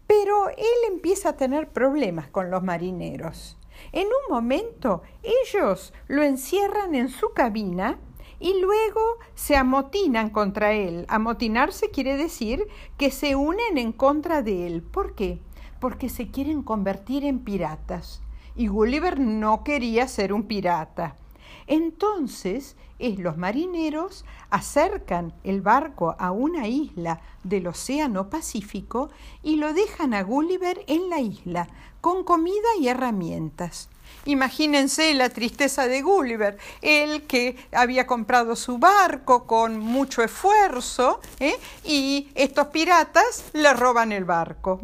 pero 0.06 0.48
él 0.48 0.92
empieza 0.92 1.30
a 1.30 1.36
tener 1.36 1.68
problemas 1.68 2.28
con 2.28 2.50
los 2.50 2.62
marineros. 2.62 3.56
En 3.92 4.06
un 4.06 4.34
momento 4.34 5.02
ellos 5.22 5.92
lo 6.08 6.22
encierran 6.22 6.94
en 6.94 7.08
su 7.08 7.32
cabina 7.32 7.98
y 8.40 8.60
luego 8.60 9.00
se 9.34 9.56
amotinan 9.56 10.30
contra 10.30 10.72
él. 10.72 11.06
Amotinarse 11.08 11.90
quiere 11.90 12.16
decir 12.16 12.66
que 12.98 13.10
se 13.10 13.36
unen 13.36 13.78
en 13.78 13.92
contra 13.92 14.42
de 14.42 14.66
él. 14.66 14.82
¿Por 14.82 15.14
qué? 15.14 15.40
Porque 15.80 16.08
se 16.08 16.30
quieren 16.30 16.62
convertir 16.62 17.24
en 17.24 17.40
piratas. 17.40 18.22
Y 18.56 18.68
Gulliver 18.68 19.18
no 19.18 19.64
quería 19.64 20.06
ser 20.08 20.32
un 20.32 20.44
pirata. 20.44 21.16
Entonces 21.66 22.76
los 22.98 23.36
marineros 23.36 24.24
acercan 24.50 25.34
el 25.44 25.60
barco 25.60 26.16
a 26.18 26.30
una 26.30 26.68
isla 26.68 27.20
del 27.42 27.66
Océano 27.66 28.30
Pacífico 28.30 29.10
y 29.42 29.56
lo 29.56 29.74
dejan 29.74 30.14
a 30.14 30.22
Gulliver 30.22 30.84
en 30.86 31.10
la 31.10 31.20
isla 31.20 31.68
con 32.00 32.24
comida 32.24 32.68
y 32.80 32.88
herramientas. 32.88 33.90
Imagínense 34.26 35.12
la 35.14 35.28
tristeza 35.28 35.86
de 35.86 36.00
Gulliver, 36.00 36.56
él 36.80 37.22
que 37.22 37.56
había 37.72 38.06
comprado 38.06 38.56
su 38.56 38.78
barco 38.78 39.46
con 39.46 39.78
mucho 39.78 40.22
esfuerzo 40.22 41.20
¿eh? 41.40 41.58
y 41.84 42.28
estos 42.34 42.68
piratas 42.68 43.44
le 43.52 43.72
roban 43.74 44.12
el 44.12 44.24
barco. 44.24 44.80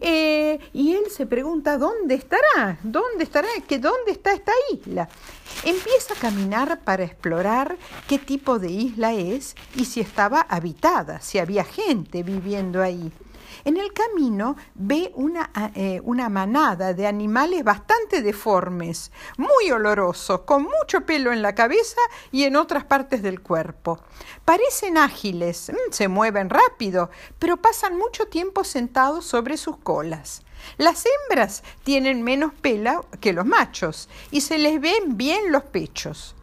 Eh, 0.00 0.58
y 0.72 0.94
él 0.94 1.10
se 1.10 1.26
pregunta, 1.26 1.78
¿dónde 1.78 2.14
estará? 2.14 2.78
¿Dónde 2.82 3.24
estará? 3.24 3.48
¿Que 3.66 3.78
¿Dónde 3.78 4.12
está 4.12 4.32
esta 4.32 4.52
isla? 4.72 5.08
Empieza 5.64 6.14
a 6.14 6.16
caminar 6.16 6.80
para 6.84 7.04
explorar 7.04 7.76
qué 8.06 8.18
tipo 8.18 8.58
de 8.58 8.70
isla 8.70 9.14
es 9.14 9.56
y 9.74 9.84
si 9.84 10.00
estaba 10.00 10.40
habitada, 10.42 11.20
si 11.20 11.38
había 11.38 11.64
gente 11.64 12.22
viviendo 12.22 12.82
ahí. 12.82 13.12
En 13.64 13.76
el 13.76 13.92
camino 13.92 14.56
ve 14.74 15.12
una, 15.14 15.50
eh, 15.74 16.00
una, 16.04 16.28
manada 16.28 16.94
de 16.94 17.06
animales 17.06 17.64
bastante 17.64 18.22
deformes, 18.22 19.12
muy 19.36 19.70
olorosos, 19.70 20.42
con 20.42 20.62
mucho 20.62 21.02
pelo 21.02 21.32
en 21.32 21.42
la 21.42 21.54
cabeza 21.54 22.00
y 22.32 22.44
en 22.44 22.56
otras 22.56 22.84
partes 22.84 23.22
del 23.22 23.40
cuerpo. 23.40 23.98
Parecen 24.44 24.96
ágiles, 24.96 25.70
mm, 25.70 25.92
se 25.92 26.08
mueven 26.08 26.50
rápido, 26.50 27.10
pero 27.38 27.56
pasan 27.56 27.96
mucho 27.96 28.26
tiempo 28.26 28.64
sentados 28.64 29.24
sobre 29.24 29.56
sus 29.56 29.76
colas. 29.76 30.42
Las 30.78 31.04
hembras 31.06 31.62
tienen 31.84 32.22
menos 32.22 32.52
pelo 32.54 33.06
que 33.20 33.32
los 33.32 33.46
machos 33.46 34.08
y 34.30 34.42
se 34.42 34.58
les 34.58 34.80
ven 34.80 35.16
bien 35.16 35.52
los 35.52 35.64
pechos. 35.64 36.34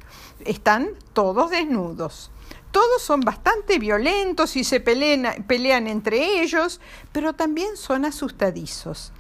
Están 0.46 0.90
todos 1.14 1.52
desnudos. 1.52 2.32
Todos 2.72 3.02
son 3.02 3.22
bastante 3.22 3.80
violentos 3.80 4.56
y 4.56 4.64
se 4.64 4.80
pelean, 4.80 5.88
entre 5.88 6.42
ellos, 6.42 6.82
pero 7.12 7.34
también 7.34 7.78
son 7.78 8.06
asustadizos. 8.06 9.14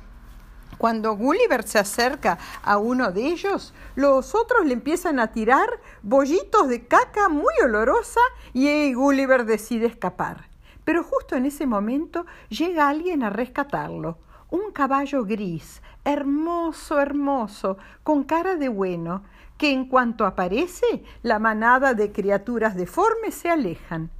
Cuando 0.77 1.15
Gulliver 1.15 1.63
se 1.63 1.79
acerca 1.79 2.37
a 2.61 2.77
uno 2.77 3.11
de 3.11 3.25
ellos, 3.25 3.73
los 3.95 4.35
otros 4.35 4.65
le 4.65 4.73
empiezan 4.73 5.19
a 5.19 5.31
tirar 5.31 5.67
bollitos 6.03 6.67
de 6.67 6.85
caca 6.85 7.29
muy 7.29 7.53
olorosa 7.63 8.21
y 8.53 8.93
Gulliver 8.93 9.45
decide 9.45 9.87
escapar. 9.87 10.49
Pero 10.83 11.03
justo 11.03 11.35
en 11.35 11.47
ese 11.47 11.65
momento 11.65 12.25
llega 12.49 12.89
alguien 12.89 13.23
a 13.23 13.31
rescatarlo. 13.31 14.19
Un 14.49 14.71
caballo 14.71 15.25
gris, 15.25 15.81
hermoso, 16.05 16.99
hermoso, 16.99 17.77
con 18.03 18.23
cara 18.23 18.55
de 18.55 18.69
bueno, 18.69 19.23
que 19.57 19.71
en 19.71 19.85
cuanto 19.85 20.25
aparece, 20.25 21.03
la 21.23 21.39
manada 21.39 21.93
de 21.93 22.11
criaturas 22.11 22.75
deformes 22.75 23.35
se 23.35 23.49
alejan. 23.49 24.11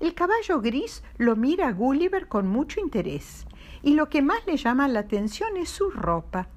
El 0.00 0.14
caballo 0.14 0.60
gris 0.60 1.02
lo 1.16 1.36
mira 1.36 1.68
a 1.68 1.72
Gulliver 1.72 2.28
con 2.28 2.48
mucho 2.48 2.80
interés, 2.80 3.46
y 3.82 3.94
lo 3.94 4.08
que 4.08 4.22
más 4.22 4.46
le 4.46 4.56
llama 4.56 4.88
la 4.88 5.00
atención 5.00 5.56
es 5.56 5.70
su 5.70 5.90
ropa. 5.90 6.48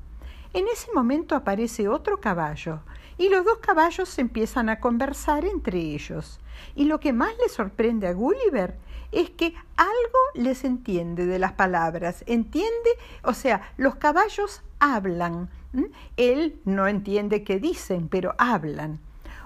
En 0.53 0.67
ese 0.67 0.91
momento 0.93 1.35
aparece 1.35 1.87
otro 1.87 2.19
caballo, 2.19 2.81
y 3.17 3.29
los 3.29 3.45
dos 3.45 3.59
caballos 3.59 4.17
empiezan 4.19 4.69
a 4.69 4.79
conversar 4.79 5.45
entre 5.45 5.79
ellos. 5.79 6.39
Y 6.75 6.85
lo 6.85 6.99
que 6.99 7.13
más 7.13 7.31
le 7.41 7.49
sorprende 7.49 8.07
a 8.07 8.13
Gulliver 8.13 8.77
es 9.11 9.29
que 9.29 9.53
algo 9.75 10.19
les 10.33 10.63
entiende 10.63 11.25
de 11.25 11.39
las 11.39 11.53
palabras. 11.53 12.23
Entiende, 12.27 12.89
o 13.23 13.33
sea, 13.33 13.73
los 13.77 13.95
caballos 13.95 14.63
hablan, 14.79 15.49
él 16.17 16.59
no 16.65 16.87
entiende 16.87 17.43
qué 17.43 17.59
dicen, 17.59 18.07
pero 18.07 18.35
hablan. 18.37 18.99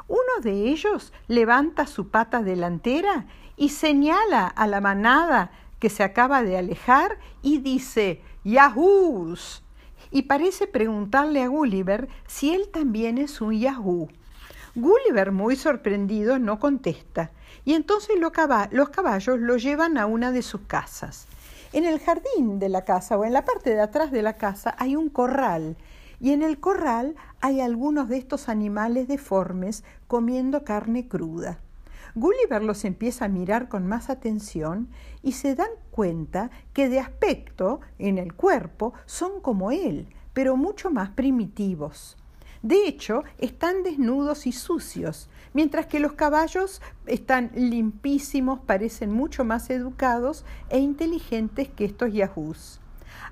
Uno 0.08 0.44
de 0.44 0.70
ellos 0.70 1.14
levanta 1.28 1.88
su 1.88 2.10
pata 2.10 2.42
delantera 2.42 3.26
y 3.56 3.70
señala 3.70 4.48
a 4.48 4.68
la 4.68 4.82
manada 4.82 5.52
que 5.80 5.90
se 5.90 6.04
acaba 6.04 6.44
de 6.44 6.58
alejar 6.58 7.18
y 7.42 7.60
dice 7.60 8.22
Yahoos. 8.44 9.64
Y 10.12 10.24
parece 10.24 10.68
preguntarle 10.68 11.42
a 11.42 11.48
Gulliver 11.48 12.10
si 12.28 12.54
él 12.54 12.70
también 12.72 13.18
es 13.18 13.40
un 13.40 13.58
Yahoo. 13.58 14.10
Gulliver, 14.76 15.32
muy 15.32 15.56
sorprendido, 15.56 16.40
no 16.40 16.60
contesta, 16.60 17.32
y 17.66 17.74
entonces 17.74 18.18
los 18.20 18.90
caballos 18.90 19.40
lo 19.40 19.58
llevan 19.58 19.98
a 19.98 20.06
una 20.06 20.32
de 20.32 20.42
sus 20.42 20.62
casas. 20.62 21.28
En 21.74 21.86
el 21.86 22.00
jardín 22.00 22.60
de 22.60 22.70
la 22.70 22.84
casa 22.84 23.18
o 23.18 23.24
en 23.24 23.34
la 23.34 23.46
parte 23.46 23.70
de 23.70 23.82
atrás 23.82 24.12
de 24.12 24.22
la 24.22 24.34
casa 24.34 24.76
hay 24.78 24.96
un 24.96 25.10
corral 25.10 25.78
y 26.22 26.32
en 26.32 26.44
el 26.44 26.60
corral 26.60 27.16
hay 27.42 27.62
algunos 27.62 28.08
de 28.08 28.18
estos 28.18 28.48
animales 28.48 29.08
deformes 29.08 29.84
comiendo 30.08 30.64
carne 30.64 31.08
cruda. 31.08 31.60
Gulliver 32.14 32.62
los 32.62 32.86
empieza 32.86 33.26
a 33.26 33.30
mirar 33.30 33.70
con 33.70 33.88
más 33.88 34.10
atención 34.10 34.90
y 35.24 35.32
se 35.32 35.56
dan 35.56 35.70
cuenta 35.90 36.52
que 36.74 36.90
de 36.90 37.00
aspecto, 37.00 37.80
en 37.98 38.18
el 38.18 38.34
cuerpo, 38.34 38.94
son 39.06 39.42
como 39.42 39.72
él, 39.72 40.08
pero 40.34 40.58
mucho 40.58 40.92
más 40.92 41.10
primitivos. 41.10 42.18
De 42.62 42.88
hecho, 42.88 43.24
están 43.40 43.82
desnudos 43.82 44.46
y 44.46 44.52
sucios, 44.52 45.30
mientras 45.54 45.88
que 45.88 46.00
los 46.00 46.14
caballos 46.14 46.82
están 47.08 47.50
limpísimos, 47.56 48.60
parecen 48.60 49.12
mucho 49.12 49.44
más 49.44 49.72
educados 49.72 50.46
e 50.70 50.78
inteligentes 50.78 51.70
que 51.70 51.86
estos 51.86 52.14
yahoos. 52.14 52.80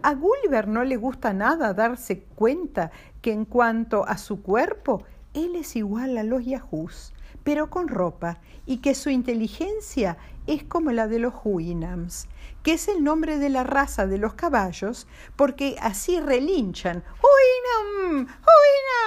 A 0.02 0.14
Gulliver 0.14 0.70
no 0.70 0.86
le 0.86 0.96
gusta 0.96 1.34
nada 1.34 1.74
darse 1.74 2.22
cuenta 2.36 2.92
que 3.22 3.34
en 3.34 3.44
cuanto 3.44 4.06
a 4.08 4.18
su 4.18 4.42
cuerpo, 4.42 5.04
él 5.34 5.58
es 5.58 5.76
igual 5.76 6.18
a 6.18 6.24
los 6.24 6.46
yahoos, 6.46 7.14
pero 7.44 7.70
con 7.70 7.90
ropa, 7.90 8.40
y 8.66 8.78
que 8.78 8.96
su 8.96 9.10
inteligencia 9.10 10.18
es 10.48 10.64
como 10.64 10.92
la 10.92 11.08
de 11.10 11.20
los 11.20 11.34
Huinams, 11.44 12.28
que 12.64 12.74
es 12.74 12.88
el 12.88 13.04
nombre 13.04 13.40
de 13.40 13.50
la 13.50 13.66
raza 13.66 14.08
de 14.08 14.18
los 14.18 14.36
caballos, 14.36 15.06
porque 15.36 15.76
así 15.82 16.20
relinchan. 16.22 17.04
¡Huinam! 17.22 18.28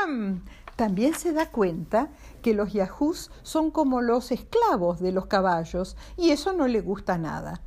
¡Huinam! 0.07 0.45
También 0.77 1.15
se 1.15 1.33
da 1.33 1.51
cuenta 1.51 2.11
que 2.43 2.53
los 2.53 2.75
yahoos 2.75 3.31
son 3.43 3.71
como 3.71 4.03
los 4.03 4.31
esclavos 4.31 5.01
de 5.01 5.13
los 5.13 5.25
caballos, 5.25 5.97
y 6.19 6.33
eso 6.33 6.53
no 6.53 6.69
le 6.69 6.83
gusta 6.83 7.17
nada. 7.17 7.63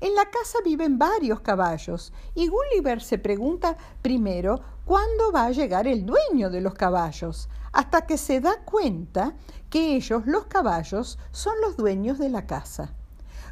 En 0.00 0.14
la 0.14 0.26
casa 0.30 0.58
viven 0.64 0.98
varios 0.98 1.40
caballos 1.40 2.12
y 2.34 2.48
Gulliver 2.48 3.02
se 3.02 3.18
pregunta 3.18 3.76
primero 4.02 4.60
cuándo 4.84 5.32
va 5.32 5.46
a 5.46 5.50
llegar 5.50 5.86
el 5.86 6.04
dueño 6.04 6.50
de 6.50 6.60
los 6.60 6.74
caballos, 6.74 7.48
hasta 7.72 8.06
que 8.06 8.18
se 8.18 8.40
da 8.40 8.62
cuenta 8.64 9.34
que 9.70 9.96
ellos, 9.96 10.26
los 10.26 10.46
caballos, 10.46 11.18
son 11.30 11.54
los 11.62 11.76
dueños 11.76 12.18
de 12.18 12.28
la 12.28 12.46
casa. 12.46 12.94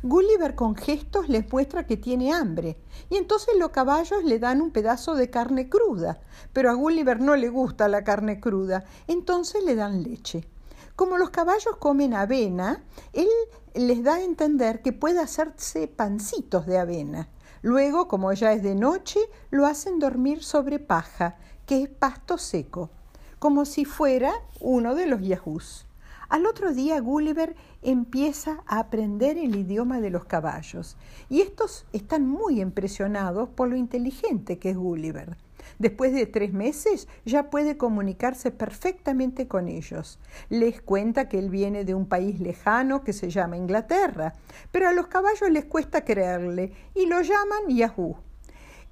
Gulliver 0.02 0.54
con 0.54 0.76
gestos 0.76 1.30
les 1.30 1.50
muestra 1.50 1.86
que 1.86 1.96
tiene 1.96 2.34
hambre, 2.34 2.76
y 3.08 3.16
entonces 3.16 3.54
los 3.58 3.70
caballos 3.70 4.22
le 4.22 4.38
dan 4.38 4.60
un 4.60 4.70
pedazo 4.70 5.14
de 5.14 5.30
carne 5.30 5.70
cruda, 5.70 6.20
pero 6.52 6.70
a 6.70 6.74
Gulliver 6.74 7.20
no 7.20 7.36
le 7.36 7.48
gusta 7.48 7.88
la 7.88 8.04
carne 8.04 8.38
cruda, 8.38 8.84
entonces 9.06 9.64
le 9.64 9.74
dan 9.74 10.02
leche. 10.02 10.46
Como 10.94 11.16
los 11.16 11.30
caballos 11.30 11.76
comen 11.78 12.12
avena, 12.12 12.84
él 13.14 13.28
les 13.74 14.04
da 14.04 14.14
a 14.14 14.22
entender 14.22 14.82
que 14.82 14.92
puede 14.92 15.20
hacerse 15.20 15.88
pancitos 15.88 16.64
de 16.66 16.78
avena. 16.78 17.28
Luego, 17.60 18.08
como 18.08 18.32
ya 18.32 18.52
es 18.52 18.62
de 18.62 18.74
noche, 18.74 19.18
lo 19.50 19.66
hacen 19.66 19.98
dormir 19.98 20.44
sobre 20.44 20.78
paja, 20.78 21.36
que 21.66 21.82
es 21.82 21.88
pasto 21.88 22.38
seco, 22.38 22.90
como 23.38 23.64
si 23.64 23.84
fuera 23.84 24.32
uno 24.60 24.94
de 24.94 25.06
los 25.06 25.22
yahoos. 25.22 25.86
Al 26.28 26.46
otro 26.46 26.72
día 26.72 27.00
Gulliver 27.00 27.56
empieza 27.82 28.62
a 28.66 28.78
aprender 28.78 29.36
el 29.38 29.56
idioma 29.56 30.00
de 30.00 30.10
los 30.10 30.24
caballos 30.24 30.96
y 31.28 31.40
estos 31.40 31.84
están 31.92 32.26
muy 32.26 32.60
impresionados 32.60 33.48
por 33.48 33.68
lo 33.68 33.76
inteligente 33.76 34.58
que 34.58 34.70
es 34.70 34.76
Gulliver. 34.76 35.36
Después 35.78 36.12
de 36.12 36.26
tres 36.26 36.52
meses 36.52 37.08
ya 37.24 37.50
puede 37.50 37.76
comunicarse 37.76 38.50
perfectamente 38.50 39.48
con 39.48 39.68
ellos. 39.68 40.18
Les 40.48 40.80
cuenta 40.80 41.28
que 41.28 41.38
él 41.38 41.50
viene 41.50 41.84
de 41.84 41.94
un 41.94 42.06
país 42.06 42.40
lejano 42.40 43.02
que 43.02 43.12
se 43.12 43.30
llama 43.30 43.56
Inglaterra, 43.56 44.34
pero 44.70 44.88
a 44.88 44.92
los 44.92 45.08
caballos 45.08 45.50
les 45.50 45.64
cuesta 45.64 46.04
creerle 46.04 46.72
y 46.94 47.06
lo 47.06 47.20
llaman 47.20 47.68
Yahoo. 47.68 48.16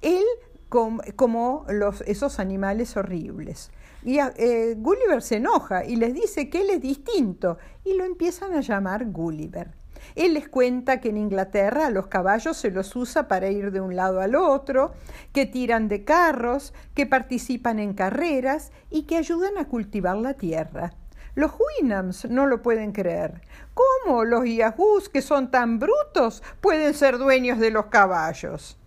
Él 0.01 0.23
como 1.15 1.65
los, 1.69 2.01
esos 2.01 2.39
animales 2.39 2.97
horribles. 2.97 3.69
Y 4.03 4.17
eh, 4.19 4.75
Gulliver 4.77 5.21
se 5.21 5.35
enoja 5.35 5.85
y 5.85 5.95
les 5.95 6.13
dice 6.13 6.49
que 6.49 6.61
él 6.61 6.71
es 6.71 6.81
distinto 6.81 7.57
y 7.85 7.93
lo 7.93 8.03
empiezan 8.03 8.53
a 8.53 8.61
llamar 8.61 9.05
Gulliver. 9.05 9.82
Él 10.15 10.33
les 10.33 10.47
cuenta 10.47 10.99
que 10.99 11.09
en 11.09 11.17
Inglaterra 11.17 11.87
a 11.87 11.91
los 11.91 12.07
caballos 12.07 12.57
se 12.57 12.71
los 12.71 12.95
usa 12.95 13.27
para 13.27 13.49
ir 13.49 13.71
de 13.71 13.81
un 13.81 13.95
lado 13.95 14.21
al 14.21 14.35
otro, 14.35 14.93
que 15.33 15.45
tiran 15.45 15.87
de 15.87 16.03
carros, 16.03 16.73
que 16.93 17.05
participan 17.05 17.79
en 17.79 17.93
carreras 17.93 18.71
y 18.89 19.03
que 19.03 19.17
ayudan 19.17 19.57
a 19.57 19.65
cultivar 19.65 20.17
la 20.17 20.33
tierra. 20.33 20.93
Los 21.35 21.51
Winams 21.81 22.29
no 22.29 22.45
lo 22.45 22.61
pueden 22.61 22.91
creer. 22.91 23.41
¿Cómo 23.73 24.23
los 24.23 24.45
Yahoos, 24.45 25.09
que 25.09 25.23
son 25.23 25.49
tan 25.49 25.79
brutos, 25.79 26.43
pueden 26.61 26.93
ser 26.93 27.17
dueños 27.17 27.57
de 27.57 27.71
los 27.71 27.87
caballos? 27.87 28.77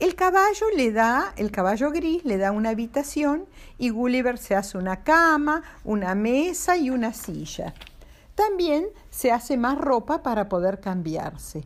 El 0.00 0.16
caballo 0.16 0.66
le 0.76 0.90
da, 0.90 1.32
el 1.36 1.52
caballo 1.52 1.92
gris 1.92 2.24
le 2.24 2.36
da 2.36 2.50
una 2.50 2.70
habitación 2.70 3.46
y 3.78 3.90
Gulliver 3.90 4.38
se 4.38 4.56
hace 4.56 4.76
una 4.76 5.04
cama, 5.04 5.62
una 5.84 6.16
mesa 6.16 6.76
y 6.76 6.90
una 6.90 7.12
silla. 7.12 7.74
También 8.34 8.86
se 9.10 9.32
hace 9.32 9.56
más 9.56 9.78
ropa 9.78 10.22
para 10.22 10.48
poder 10.48 10.80
cambiarse. 10.80 11.64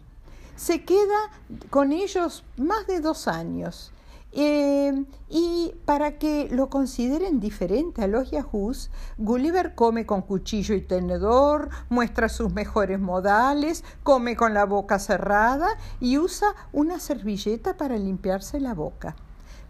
Se 0.57 0.85
queda 0.85 1.31
con 1.71 1.93
ellos 1.93 2.45
más 2.57 2.87
de 2.87 3.01
dos 3.01 3.29
años 3.29 3.93
Eh, 4.33 5.05
y 5.31 5.75
para 5.87 6.19
que 6.19 6.49
lo 6.51 6.69
consideren 6.69 7.41
diferente 7.41 8.03
a 8.03 8.07
los 8.07 8.31
yahoos, 8.31 8.91
Gulliver 9.17 9.75
come 9.75 10.05
con 10.05 10.21
cuchillo 10.21 10.75
y 10.75 10.83
tenedor, 10.83 11.71
muestra 11.89 12.29
sus 12.29 12.53
mejores 12.53 13.01
modales, 13.01 13.85
come 14.03 14.37
con 14.37 14.53
la 14.53 14.67
boca 14.67 14.99
cerrada 14.99 15.69
y 15.99 16.19
usa 16.19 16.55
una 16.73 17.01
servilleta 17.01 17.79
para 17.79 17.97
limpiarse 17.97 18.61
la 18.61 18.75
boca. 18.75 19.17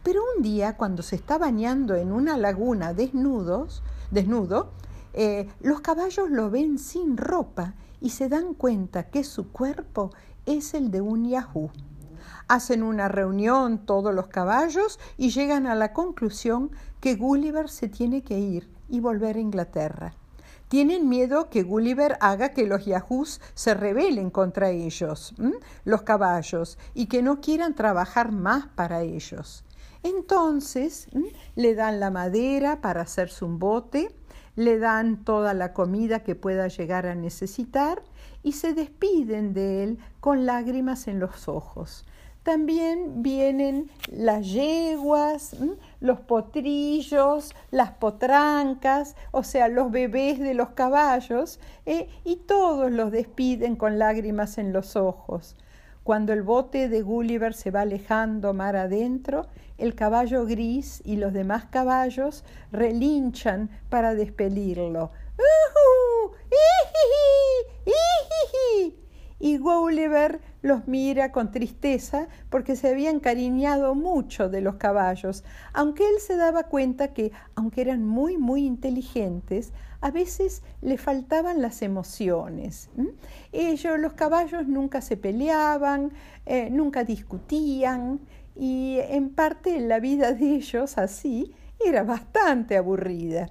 Pero 0.02 0.22
un 0.36 0.42
día, 0.42 0.76
cuando 0.76 1.02
se 1.02 1.14
está 1.14 1.38
bañando 1.38 1.94
en 1.94 2.10
una 2.10 2.36
laguna 2.36 2.94
desnudos, 2.94 3.82
desnudo, 4.10 4.72
eh, 5.20 5.48
los 5.58 5.80
caballos 5.80 6.30
lo 6.30 6.48
ven 6.48 6.78
sin 6.78 7.16
ropa 7.16 7.74
y 8.00 8.10
se 8.10 8.28
dan 8.28 8.54
cuenta 8.54 9.10
que 9.10 9.24
su 9.24 9.50
cuerpo 9.50 10.12
es 10.46 10.74
el 10.74 10.92
de 10.92 11.00
un 11.00 11.28
yahoo. 11.28 11.72
Hacen 12.46 12.84
una 12.84 13.08
reunión 13.08 13.84
todos 13.84 14.14
los 14.14 14.28
caballos 14.28 15.00
y 15.16 15.30
llegan 15.30 15.66
a 15.66 15.74
la 15.74 15.92
conclusión 15.92 16.70
que 17.00 17.16
Gulliver 17.16 17.68
se 17.68 17.88
tiene 17.88 18.22
que 18.22 18.38
ir 18.38 18.70
y 18.88 19.00
volver 19.00 19.34
a 19.34 19.40
Inglaterra. 19.40 20.14
Tienen 20.68 21.08
miedo 21.08 21.48
que 21.48 21.62
Gulliver 21.62 22.18
haga 22.20 22.50
que 22.50 22.66
los 22.66 22.84
yahoos 22.84 23.40
se 23.54 23.74
rebelen 23.74 24.30
contra 24.30 24.70
ellos, 24.70 25.34
los 25.84 26.02
caballos, 26.02 26.78
y 26.94 27.06
que 27.06 27.22
no 27.22 27.40
quieran 27.40 27.74
trabajar 27.74 28.32
más 28.32 28.66
para 28.68 29.00
ellos. 29.02 29.64
Entonces 30.02 31.08
le 31.56 31.74
dan 31.74 32.00
la 32.00 32.10
madera 32.10 32.80
para 32.80 33.02
hacerse 33.02 33.44
un 33.44 33.58
bote, 33.58 34.14
le 34.56 34.78
dan 34.78 35.24
toda 35.24 35.54
la 35.54 35.72
comida 35.72 36.22
que 36.22 36.34
pueda 36.34 36.68
llegar 36.68 37.06
a 37.06 37.14
necesitar 37.14 38.02
y 38.42 38.52
se 38.52 38.74
despiden 38.74 39.54
de 39.54 39.84
él 39.84 39.98
con 40.20 40.46
lágrimas 40.46 41.08
en 41.08 41.18
los 41.18 41.48
ojos. 41.48 42.04
También 42.48 43.22
vienen 43.22 43.90
las 44.10 44.50
yeguas, 44.50 45.54
los 46.00 46.20
potrillos, 46.20 47.54
las 47.70 47.90
potrancas, 47.90 49.16
o 49.32 49.42
sea, 49.42 49.68
los 49.68 49.90
bebés 49.90 50.38
de 50.38 50.54
los 50.54 50.70
caballos, 50.70 51.60
eh, 51.84 52.08
y 52.24 52.36
todos 52.36 52.90
los 52.90 53.12
despiden 53.12 53.76
con 53.76 53.98
lágrimas 53.98 54.56
en 54.56 54.72
los 54.72 54.96
ojos. 54.96 55.56
Cuando 56.04 56.32
el 56.32 56.42
bote 56.42 56.88
de 56.88 57.02
Gulliver 57.02 57.52
se 57.52 57.70
va 57.70 57.82
alejando 57.82 58.54
mar 58.54 58.76
adentro, 58.76 59.44
el 59.76 59.94
caballo 59.94 60.46
gris 60.46 61.02
y 61.04 61.16
los 61.16 61.34
demás 61.34 61.66
caballos 61.66 62.44
relinchan 62.72 63.68
para 63.90 64.14
despedirlo. 64.14 65.10
Y 69.40 69.58
Gulliver 69.58 70.40
los 70.62 70.88
mira 70.88 71.30
con 71.30 71.50
tristeza 71.50 72.28
porque 72.50 72.76
se 72.76 72.88
había 72.88 73.10
encariñado 73.10 73.94
mucho 73.94 74.48
de 74.48 74.60
los 74.60 74.76
caballos, 74.76 75.44
aunque 75.72 76.04
él 76.08 76.20
se 76.20 76.36
daba 76.36 76.64
cuenta 76.64 77.12
que, 77.12 77.32
aunque 77.54 77.82
eran 77.82 78.04
muy, 78.04 78.36
muy 78.36 78.64
inteligentes, 78.64 79.72
a 80.00 80.10
veces 80.10 80.62
le 80.80 80.98
faltaban 80.98 81.62
las 81.62 81.82
emociones. 81.82 82.90
Ellos, 83.52 83.98
los 83.98 84.12
caballos, 84.14 84.66
nunca 84.66 85.00
se 85.00 85.16
peleaban, 85.16 86.12
eh, 86.46 86.68
nunca 86.70 87.04
discutían, 87.04 88.20
y 88.58 88.98
en 89.08 89.30
parte 89.30 89.78
la 89.80 90.00
vida 90.00 90.32
de 90.32 90.56
ellos 90.56 90.98
así 90.98 91.54
era 91.84 92.02
bastante 92.02 92.76
aburrida. 92.76 93.50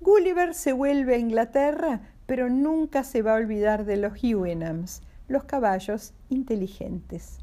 Gulliver 0.00 0.54
se 0.54 0.72
vuelve 0.72 1.16
a 1.16 1.18
Inglaterra, 1.18 2.00
pero 2.26 2.48
nunca 2.48 3.04
se 3.04 3.20
va 3.20 3.32
a 3.32 3.36
olvidar 3.36 3.84
de 3.84 3.96
los 3.98 4.12
Houyhnhnms, 4.12 5.02
los 5.28 5.44
caballos 5.44 6.14
inteligentes. 6.30 7.38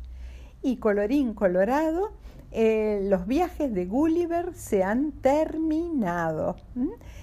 Y 0.62 0.78
colorín 0.78 1.34
colorado, 1.34 2.12
eh, 2.52 3.06
los 3.10 3.28
viajes 3.28 3.74
de 3.74 3.86
Gulliver 3.86 4.54
se 4.54 4.84
han 4.84 5.12
terminado. 5.12 6.56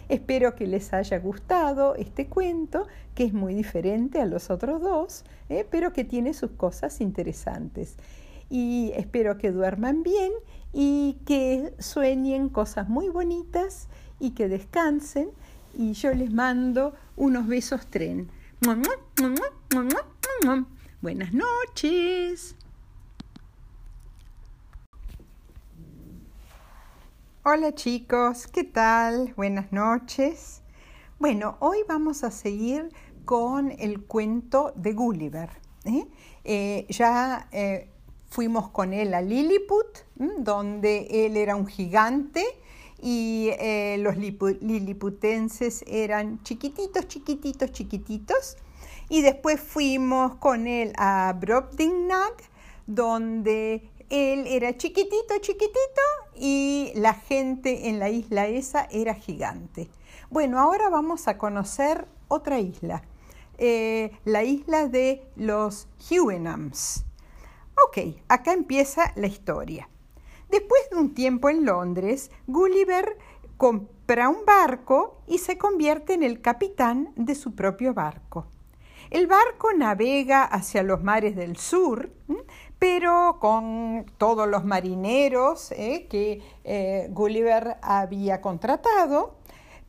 Espero 0.08 0.54
que 0.54 0.66
les 0.66 0.92
haya 0.92 1.18
gustado 1.18 1.94
este 1.96 2.26
cuento, 2.28 2.86
que 3.14 3.24
es 3.24 3.32
muy 3.32 3.54
diferente 3.54 4.20
a 4.20 4.26
los 4.26 4.50
otros 4.50 4.80
dos, 4.80 5.24
eh, 5.48 5.66
pero 5.70 5.92
que 5.92 6.04
tiene 6.04 6.34
sus 6.34 6.52
cosas 6.52 7.00
interesantes 7.00 7.96
y 8.52 8.92
espero 8.94 9.38
que 9.38 9.50
duerman 9.50 10.02
bien 10.02 10.30
y 10.74 11.16
que 11.24 11.72
sueñen 11.78 12.50
cosas 12.50 12.86
muy 12.86 13.08
bonitas 13.08 13.88
y 14.20 14.32
que 14.32 14.46
descansen 14.46 15.30
y 15.74 15.94
yo 15.94 16.12
les 16.12 16.30
mando 16.30 16.92
unos 17.16 17.46
besos 17.46 17.86
tren. 17.86 18.28
Buenas 21.00 21.32
noches. 21.32 22.56
Hola 27.44 27.74
chicos, 27.74 28.46
¿qué 28.46 28.64
tal? 28.64 29.34
Buenas 29.36 29.72
noches. 29.72 30.62
Bueno, 31.18 31.56
hoy 31.60 31.78
vamos 31.88 32.24
a 32.24 32.30
seguir 32.30 32.88
con 33.24 33.70
el 33.78 34.04
cuento 34.04 34.72
de 34.74 34.92
Gulliver. 34.92 35.50
¿eh? 35.84 36.06
Eh, 36.44 36.86
ya 36.88 37.48
eh, 37.52 37.88
Fuimos 38.28 38.70
con 38.70 38.92
él 38.92 39.14
a 39.14 39.20
Lilliput, 39.20 39.98
donde 40.38 41.26
él 41.26 41.36
era 41.36 41.54
un 41.54 41.66
gigante 41.66 42.44
y 43.02 43.50
los 43.98 44.16
liliputenses 44.16 45.84
eran 45.86 46.42
chiquititos, 46.42 47.06
chiquititos, 47.08 47.72
chiquititos. 47.72 48.56
Y 49.12 49.20
después 49.20 49.60
fuimos 49.60 50.36
con 50.36 50.66
él 50.66 50.94
a 50.96 51.36
Brobdingnag, 51.38 52.32
donde 52.86 53.90
él 54.08 54.46
era 54.46 54.74
chiquitito, 54.78 55.36
chiquitito 55.38 56.00
y 56.34 56.92
la 56.94 57.12
gente 57.12 57.90
en 57.90 57.98
la 57.98 58.08
isla 58.08 58.46
esa 58.46 58.88
era 58.90 59.12
gigante. 59.12 59.90
Bueno, 60.30 60.58
ahora 60.58 60.88
vamos 60.88 61.28
a 61.28 61.36
conocer 61.36 62.08
otra 62.28 62.58
isla, 62.58 63.02
eh, 63.58 64.12
la 64.24 64.44
isla 64.44 64.88
de 64.88 65.22
los 65.36 65.88
Houyhnhnms. 66.08 67.04
Ok, 67.86 68.16
acá 68.28 68.54
empieza 68.54 69.12
la 69.16 69.26
historia. 69.26 69.90
Después 70.50 70.88
de 70.90 70.96
un 70.96 71.12
tiempo 71.12 71.50
en 71.50 71.66
Londres, 71.66 72.30
Gulliver 72.46 73.18
compra 73.58 74.30
un 74.30 74.46
barco 74.46 75.20
y 75.26 75.36
se 75.36 75.58
convierte 75.58 76.14
en 76.14 76.22
el 76.22 76.40
capitán 76.40 77.12
de 77.14 77.34
su 77.34 77.54
propio 77.54 77.92
barco. 77.92 78.46
El 79.12 79.26
barco 79.26 79.74
navega 79.74 80.42
hacia 80.42 80.82
los 80.82 81.02
mares 81.02 81.36
del 81.36 81.58
sur, 81.58 82.08
pero 82.78 83.36
con 83.40 84.06
todos 84.16 84.48
los 84.48 84.64
marineros 84.64 85.70
eh, 85.72 86.06
que 86.08 86.40
eh, 86.64 87.08
Gulliver 87.10 87.76
había 87.82 88.40
contratado, 88.40 89.34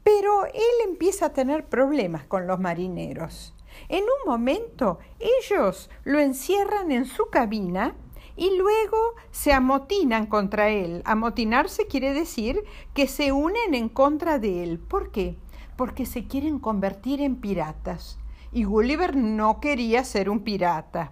pero 0.04 0.44
él 0.48 0.90
empieza 0.90 1.28
a 1.28 1.34
tener 1.34 1.70
problemas 1.70 2.26
con 2.26 2.48
los 2.48 2.60
marineros. 2.60 3.56
En 3.88 4.04
un 4.04 4.30
momento 4.30 5.00
ellos 5.22 5.90
lo 6.04 6.20
encierran 6.20 6.92
en 6.92 7.06
su 7.06 7.30
cabina 7.30 7.96
y 8.36 8.58
luego 8.58 8.98
se 9.32 9.54
amotinan 9.54 10.26
contra 10.26 10.68
él. 10.68 11.02
Amotinarse 11.06 11.88
quiere 11.88 12.14
decir 12.14 12.62
que 12.94 13.08
se 13.08 13.32
unen 13.32 13.74
en 13.74 13.88
contra 13.88 14.38
de 14.38 14.64
él. 14.66 14.80
¿Por 14.80 15.12
qué? 15.12 15.38
Porque 15.78 16.06
se 16.06 16.28
quieren 16.28 16.60
convertir 16.60 17.22
en 17.22 17.38
piratas. 17.38 18.20
Y 18.54 18.66
Gulliver 18.66 19.16
no 19.16 19.60
quería 19.60 20.04
ser 20.04 20.30
un 20.30 20.42
pirata. 20.42 21.12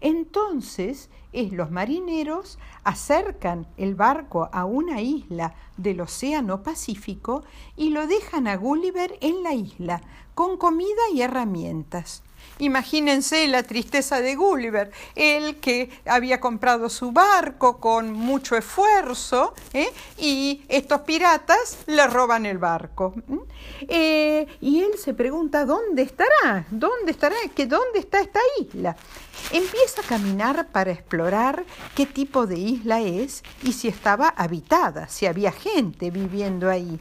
Entonces 0.00 1.10
los 1.32 1.70
marineros 1.70 2.58
acercan 2.84 3.66
el 3.76 3.94
barco 3.94 4.48
a 4.52 4.64
una 4.64 5.00
isla 5.00 5.54
del 5.76 6.00
Océano 6.00 6.62
Pacífico 6.62 7.44
y 7.76 7.90
lo 7.90 8.06
dejan 8.06 8.48
a 8.48 8.56
Gulliver 8.56 9.16
en 9.20 9.42
la 9.42 9.54
isla, 9.54 10.02
con 10.34 10.56
comida 10.56 11.02
y 11.14 11.22
herramientas. 11.22 12.22
Imagínense 12.58 13.48
la 13.48 13.62
tristeza 13.62 14.20
de 14.20 14.34
Gulliver, 14.34 14.90
él 15.14 15.56
que 15.56 15.90
había 16.04 16.40
comprado 16.40 16.90
su 16.90 17.10
barco 17.10 17.78
con 17.78 18.12
mucho 18.12 18.56
esfuerzo 18.56 19.54
¿eh? 19.72 19.90
y 20.18 20.62
estos 20.68 21.00
piratas 21.02 21.78
le 21.86 22.06
roban 22.06 22.44
el 22.44 22.58
barco. 22.58 23.14
Eh, 23.88 24.46
y 24.60 24.82
él 24.82 24.92
se 25.02 25.14
pregunta, 25.14 25.64
¿dónde 25.64 26.02
estará? 26.02 26.66
¿Dónde 26.70 27.12
estará? 27.12 27.36
¿Que 27.54 27.66
¿Dónde 27.66 28.00
está 28.00 28.20
esta 28.20 28.40
isla? 28.60 28.94
Empieza 29.52 30.02
a 30.02 30.04
caminar 30.04 30.68
para 30.68 30.92
explorar 30.92 31.64
qué 31.94 32.04
tipo 32.04 32.46
de 32.46 32.58
isla 32.58 33.00
es 33.00 33.42
y 33.62 33.72
si 33.72 33.88
estaba 33.88 34.28
habitada, 34.28 35.08
si 35.08 35.26
había 35.26 35.50
gente 35.50 36.10
viviendo 36.10 36.68
ahí. 36.68 37.00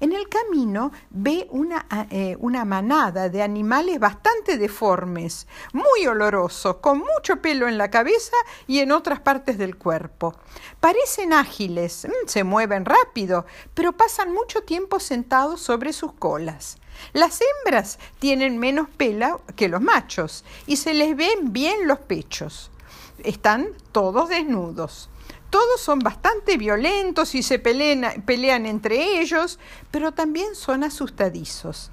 En 0.00 0.12
el 0.12 0.28
camino 0.28 0.92
ve 1.10 1.46
una, 1.50 1.86
eh, 2.10 2.36
una, 2.40 2.64
manada 2.64 3.28
de 3.28 3.42
animales 3.42 3.98
bastante 3.98 4.58
deformes, 4.58 5.46
muy 5.72 6.06
olorosos, 6.06 6.76
con 6.76 6.98
mucho 6.98 7.40
pelo 7.40 7.68
en 7.68 7.78
la 7.78 7.90
cabeza 7.90 8.36
y 8.66 8.80
en 8.80 8.92
otras 8.92 9.20
partes 9.20 9.58
del 9.58 9.76
cuerpo. 9.76 10.34
Parecen 10.80 11.32
ágiles, 11.32 12.06
mm, 12.06 12.28
se 12.28 12.44
mueven 12.44 12.84
rápido, 12.84 13.46
pero 13.74 13.92
pasan 13.92 14.32
mucho 14.32 14.62
tiempo 14.62 15.00
sentados 15.00 15.60
sobre 15.60 15.92
sus 15.92 16.12
colas. 16.12 16.78
Las 17.12 17.40
hembras 17.40 17.98
tienen 18.18 18.58
menos 18.58 18.88
pelo 18.88 19.42
que 19.56 19.68
los 19.68 19.80
machos 19.80 20.44
y 20.66 20.76
se 20.76 20.94
les 20.94 21.16
ven 21.16 21.52
bien 21.52 21.86
los 21.86 21.98
pechos. 22.00 22.70
Están 23.24 23.68
todos 23.92 24.28
desnudos. 24.28 25.08
Todos 25.50 25.80
son 25.80 26.00
bastante 26.00 26.56
violentos 26.58 27.34
y 27.34 27.42
se 27.42 27.58
pelean, 27.58 28.22
pelean 28.26 28.66
entre 28.66 29.20
ellos, 29.20 29.58
pero 29.90 30.12
también 30.12 30.54
son 30.54 30.84
asustadizos. 30.84 31.90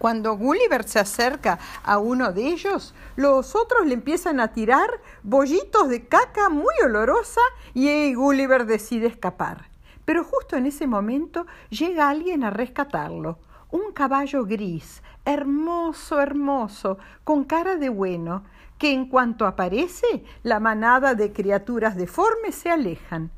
Cuando 0.00 0.34
Gulliver 0.34 0.88
se 0.88 0.98
acerca 0.98 1.58
a 1.82 1.98
uno 1.98 2.32
de 2.32 2.46
ellos, 2.46 2.94
los 3.16 3.54
otros 3.54 3.86
le 3.86 3.92
empiezan 3.92 4.40
a 4.40 4.48
tirar 4.48 4.88
bollitos 5.22 5.90
de 5.90 6.06
caca 6.06 6.48
muy 6.48 6.72
olorosa 6.82 7.42
y 7.74 8.14
Gulliver 8.14 8.64
decide 8.64 9.08
escapar. 9.08 9.68
Pero 10.06 10.24
justo 10.24 10.56
en 10.56 10.64
ese 10.64 10.86
momento 10.86 11.46
llega 11.68 12.08
alguien 12.08 12.44
a 12.44 12.50
rescatarlo. 12.50 13.40
Un 13.70 13.92
caballo 13.92 14.46
gris, 14.46 15.02
hermoso, 15.26 16.18
hermoso, 16.20 16.96
con 17.22 17.44
cara 17.44 17.76
de 17.76 17.90
bueno, 17.90 18.42
que 18.80 18.92
en 18.94 19.04
cuanto 19.04 19.46
aparece, 19.46 20.24
la 20.42 20.58
manada 20.58 21.14
de 21.14 21.34
criaturas 21.34 21.96
deformes 21.96 22.54
se 22.54 22.70
alejan. 22.70 23.30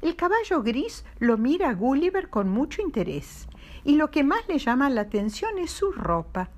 El 0.00 0.16
caballo 0.16 0.62
gris 0.62 1.04
lo 1.18 1.36
mira 1.36 1.68
a 1.68 1.74
Gulliver 1.74 2.30
con 2.30 2.48
mucho 2.48 2.80
interés 2.80 3.48
y 3.84 3.96
lo 3.96 4.10
que 4.10 4.24
más 4.24 4.48
le 4.48 4.58
llama 4.58 4.88
la 4.88 5.02
atención 5.02 5.58
es 5.58 5.72
su 5.72 5.92
ropa. 5.92 6.48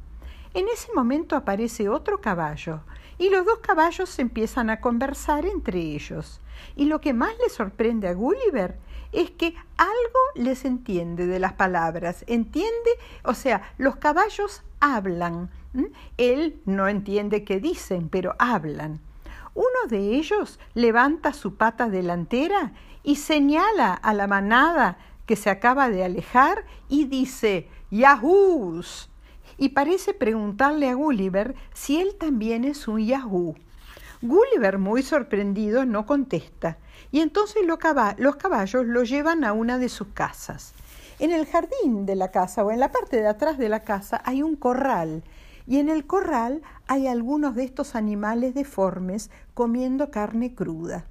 En 0.55 0.69
ese 0.69 0.93
momento 0.95 1.35
aparece 1.35 1.89
otro 1.89 2.21
caballo 2.21 2.83
y 3.19 3.31
los 3.31 3.45
dos 3.45 3.59
caballos 3.59 4.17
empiezan 4.21 4.71
a 4.71 4.81
conversar 4.81 5.45
entre 5.45 5.81
ellos. 5.81 6.41
Y 6.77 6.85
lo 6.85 7.01
que 7.01 7.13
más 7.13 7.33
le 7.43 7.49
sorprende 7.49 8.07
a 8.07 8.15
Gulliver 8.15 8.79
es 9.11 9.33
que 9.33 9.57
algo 9.77 10.21
les 10.37 10.65
entiende 10.65 11.27
de 11.27 11.41
las 11.41 11.55
palabras. 11.55 12.25
¿Entiende? 12.29 12.91
O 13.25 13.35
sea, 13.35 13.75
los 13.77 13.97
caballos 13.97 14.63
hablan. 14.81 15.51
Él 16.17 16.61
no 16.65 16.89
entiende 16.89 17.45
qué 17.45 17.61
dicen, 17.61 18.09
pero 18.09 18.35
hablan. 18.39 19.01
Uno 19.55 19.89
de 19.89 20.17
ellos 20.17 20.59
levanta 20.75 21.33
su 21.33 21.57
pata 21.57 21.89
delantera 21.89 22.73
y 23.03 23.17
señala 23.17 23.95
a 23.95 24.15
la 24.15 24.27
manada 24.27 24.99
que 25.27 25.37
se 25.37 25.51
acaba 25.51 25.89
de 25.89 26.05
alejar 26.05 26.65
y 26.89 27.05
dice 27.05 27.69
Yahoos 27.91 29.11
y 29.61 29.69
parece 29.69 30.15
preguntarle 30.15 30.89
a 30.89 30.95
Gulliver 30.95 31.55
si 31.75 32.01
él 32.01 32.17
también 32.19 32.65
es 32.65 32.89
un 32.89 33.05
Yahoo. 33.05 33.55
Gulliver, 34.23 34.79
muy 34.79 35.03
sorprendido, 35.03 35.85
no 35.85 36.07
contesta, 36.07 36.79
y 37.13 37.21
entonces 37.21 37.63
los 37.67 38.37
caballos 38.37 38.87
lo 38.87 39.03
llevan 39.05 39.45
a 39.45 39.53
una 39.53 39.79
de 39.79 39.91
sus 39.91 40.09
casas. 40.09 40.73
En 41.21 41.33
el 41.33 41.45
jardín 41.45 42.07
de 42.07 42.17
la 42.17 42.31
casa 42.31 42.65
o 42.65 42.71
en 42.71 42.81
la 42.81 42.93
parte 42.93 43.21
de 43.21 43.27
atrás 43.27 43.59
de 43.59 43.69
la 43.69 43.81
casa 43.81 44.23
hay 44.25 44.43
un 44.43 44.57
corral, 44.57 45.23
y 45.67 45.77
en 45.77 45.91
el 45.91 46.07
corral 46.07 46.63
hay 46.87 47.09
algunos 47.09 47.55
de 47.55 47.65
estos 47.65 47.95
animales 47.95 48.55
deformes 48.55 49.31
comiendo 49.53 50.11
carne 50.11 50.55
cruda. 50.55 51.05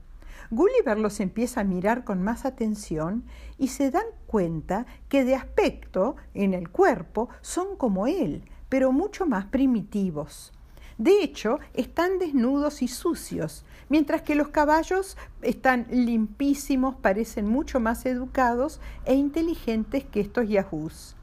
Gulliver 0.49 0.97
los 0.97 1.19
empieza 1.19 1.61
a 1.61 1.63
mirar 1.63 2.05
con 2.05 2.23
más 2.23 2.45
atención 2.45 3.23
y 3.59 3.67
se 3.67 3.91
dan 3.91 4.07
cuenta 4.25 4.87
que 5.09 5.23
de 5.23 5.35
aspecto, 5.35 6.15
en 6.33 6.55
el 6.55 6.69
cuerpo, 6.69 7.29
son 7.41 7.75
como 7.77 8.07
él, 8.07 8.45
pero 8.67 8.91
mucho 8.91 9.27
más 9.27 9.45
primitivos. 9.45 10.51
De 10.97 11.21
hecho, 11.21 11.59
están 11.75 12.17
desnudos 12.17 12.81
y 12.81 12.87
sucios, 12.87 13.63
mientras 13.89 14.21
que 14.21 14.35
los 14.35 14.47
caballos 14.49 15.17
están 15.41 15.87
limpísimos, 15.89 16.95
parecen 16.95 17.47
mucho 17.47 17.79
más 17.79 18.05
educados 18.05 18.79
e 19.05 19.15
inteligentes 19.15 20.05
que 20.05 20.21
estos 20.21 20.47
yahoos. 20.47 21.15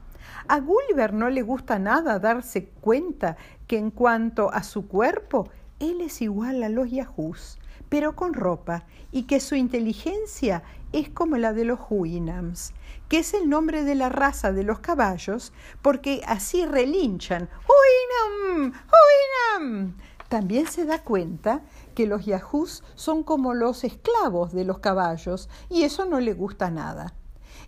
A 0.47 0.59
Gulliver 0.59 1.13
no 1.13 1.29
le 1.29 1.41
gusta 1.41 1.79
nada 1.79 2.19
darse 2.19 2.69
cuenta 2.81 3.37
que 3.65 3.77
en 3.77 3.91
cuanto 3.91 4.53
a 4.53 4.63
su 4.63 4.87
cuerpo, 4.87 5.49
él 5.79 6.01
es 6.01 6.21
igual 6.21 6.63
a 6.63 6.69
los 6.69 6.91
yahoos 6.91 7.59
pero 7.89 8.15
con 8.15 8.33
ropa, 8.33 8.85
y 9.11 9.23
que 9.23 9.39
su 9.39 9.55
inteligencia 9.55 10.63
es 10.91 11.09
como 11.09 11.37
la 11.37 11.53
de 11.53 11.65
los 11.65 11.79
Huinams, 11.89 12.73
que 13.09 13.19
es 13.19 13.33
el 13.33 13.49
nombre 13.49 13.83
de 13.83 13.95
la 13.95 14.09
raza 14.09 14.51
de 14.51 14.63
los 14.63 14.79
caballos, 14.79 15.53
porque 15.81 16.21
así 16.27 16.65
relinchan. 16.65 17.49
¡Huinam! 17.67 18.73
¡Huinam! 19.59 19.93
También 20.27 20.67
se 20.67 20.85
da 20.85 20.99
cuenta 20.99 21.61
que 21.97 22.05
los 22.05 22.27
yahoos 22.27 22.83
son 22.93 23.23
como 23.23 23.55
los 23.55 23.83
esclavos 23.83 24.53
de 24.53 24.65
los 24.65 24.77
caballos, 24.77 25.49
y 25.67 25.81
eso 25.81 26.05
no 26.05 26.19
le 26.19 26.35
gusta 26.35 26.69
nada. 26.69 27.15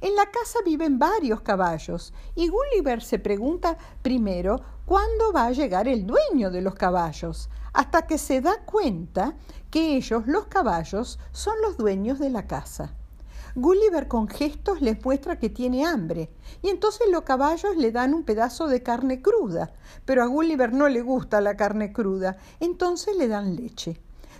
En 0.01 0.15
la 0.15 0.27
casa 0.27 0.59
viven 0.63 0.99
varios 0.99 1.41
caballos 1.41 2.13
y 2.35 2.47
Gulliver 2.47 3.01
se 3.01 3.17
pregunta 3.17 3.75
primero 4.03 4.61
cuándo 4.85 5.33
va 5.33 5.47
a 5.47 5.51
llegar 5.51 5.87
el 5.87 6.05
dueño 6.05 6.51
de 6.51 6.61
los 6.61 6.75
caballos, 6.75 7.49
hasta 7.73 8.05
que 8.05 8.19
se 8.19 8.39
da 8.39 8.63
cuenta 8.65 9.33
que 9.71 9.95
ellos, 9.95 10.27
los 10.27 10.45
caballos, 10.45 11.17
son 11.31 11.55
los 11.63 11.77
dueños 11.77 12.19
de 12.19 12.29
la 12.29 12.45
casa. 12.45 12.93
Gulliver 13.55 14.07
con 14.07 14.27
gestos 14.27 14.79
les 14.79 15.03
muestra 15.03 15.39
que 15.39 15.49
tiene 15.49 15.87
hambre, 15.87 16.29
y 16.61 16.69
entonces 16.69 17.07
los 17.09 17.23
caballos 17.23 17.75
le 17.77 17.91
dan 17.91 18.13
un 18.13 18.25
pedazo 18.25 18.67
de 18.67 18.83
carne 18.83 19.23
cruda, 19.23 19.73
pero 20.05 20.21
a 20.21 20.27
Gulliver 20.27 20.71
no 20.71 20.87
le 20.87 21.01
gusta 21.01 21.41
la 21.41 21.57
carne 21.57 21.91
cruda, 21.91 22.37
entonces 22.59 23.17
le 23.17 23.27
dan 23.27 23.55
leche. 23.55 23.99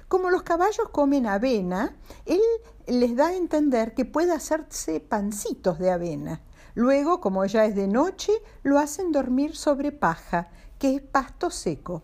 Como 0.10 0.32
los 0.32 0.42
caballos 0.42 0.90
comen 0.92 1.28
avena, 1.28 1.96
él 2.26 2.42
les 2.88 3.16
da 3.16 3.28
a 3.28 3.36
entender 3.36 3.94
que 3.94 4.06
puede 4.06 4.32
hacerse 4.32 5.00
pancitos 5.00 5.78
de 5.78 5.92
avena. 5.92 6.42
Luego, 6.74 7.22
como 7.22 7.46
ya 7.46 7.66
es 7.66 7.76
de 7.76 7.88
noche, 7.88 8.32
lo 8.64 8.80
hacen 8.80 9.12
dormir 9.12 9.56
sobre 9.56 9.92
paja, 9.92 10.50
que 10.80 10.96
es 10.96 11.02
pasto 11.04 11.52
seco, 11.52 12.02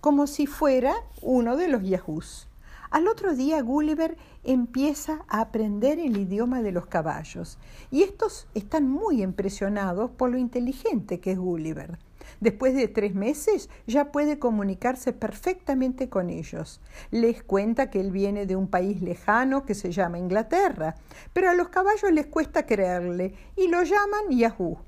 como 0.00 0.28
si 0.28 0.46
fuera 0.46 0.94
uno 1.20 1.56
de 1.56 1.66
los 1.66 1.82
yahoos. 1.82 2.46
Al 2.90 3.08
otro 3.08 3.34
día 3.34 3.60
Gulliver 3.60 4.16
empieza 4.44 5.24
a 5.26 5.40
aprender 5.40 5.98
el 5.98 6.16
idioma 6.16 6.62
de 6.62 6.70
los 6.70 6.86
caballos 6.86 7.58
y 7.90 8.04
estos 8.04 8.46
están 8.54 8.88
muy 8.88 9.20
impresionados 9.20 10.12
por 10.12 10.30
lo 10.30 10.38
inteligente 10.38 11.18
que 11.18 11.32
es 11.32 11.38
Gulliver. 11.38 11.98
Después 12.40 12.74
de 12.74 12.88
tres 12.88 13.14
meses 13.14 13.68
ya 13.86 14.12
puede 14.12 14.38
comunicarse 14.38 15.12
perfectamente 15.12 16.08
con 16.08 16.30
ellos. 16.30 16.80
Les 17.10 17.42
cuenta 17.42 17.90
que 17.90 18.00
él 18.00 18.12
viene 18.12 18.46
de 18.46 18.56
un 18.56 18.68
país 18.68 19.02
lejano 19.02 19.64
que 19.64 19.74
se 19.74 19.90
llama 19.90 20.18
Inglaterra, 20.18 20.94
pero 21.32 21.50
a 21.50 21.54
los 21.54 21.68
caballos 21.68 22.12
les 22.12 22.26
cuesta 22.26 22.66
creerle 22.66 23.34
y 23.56 23.68
lo 23.68 23.82
llaman 23.82 24.30
Yahoo. 24.30 24.78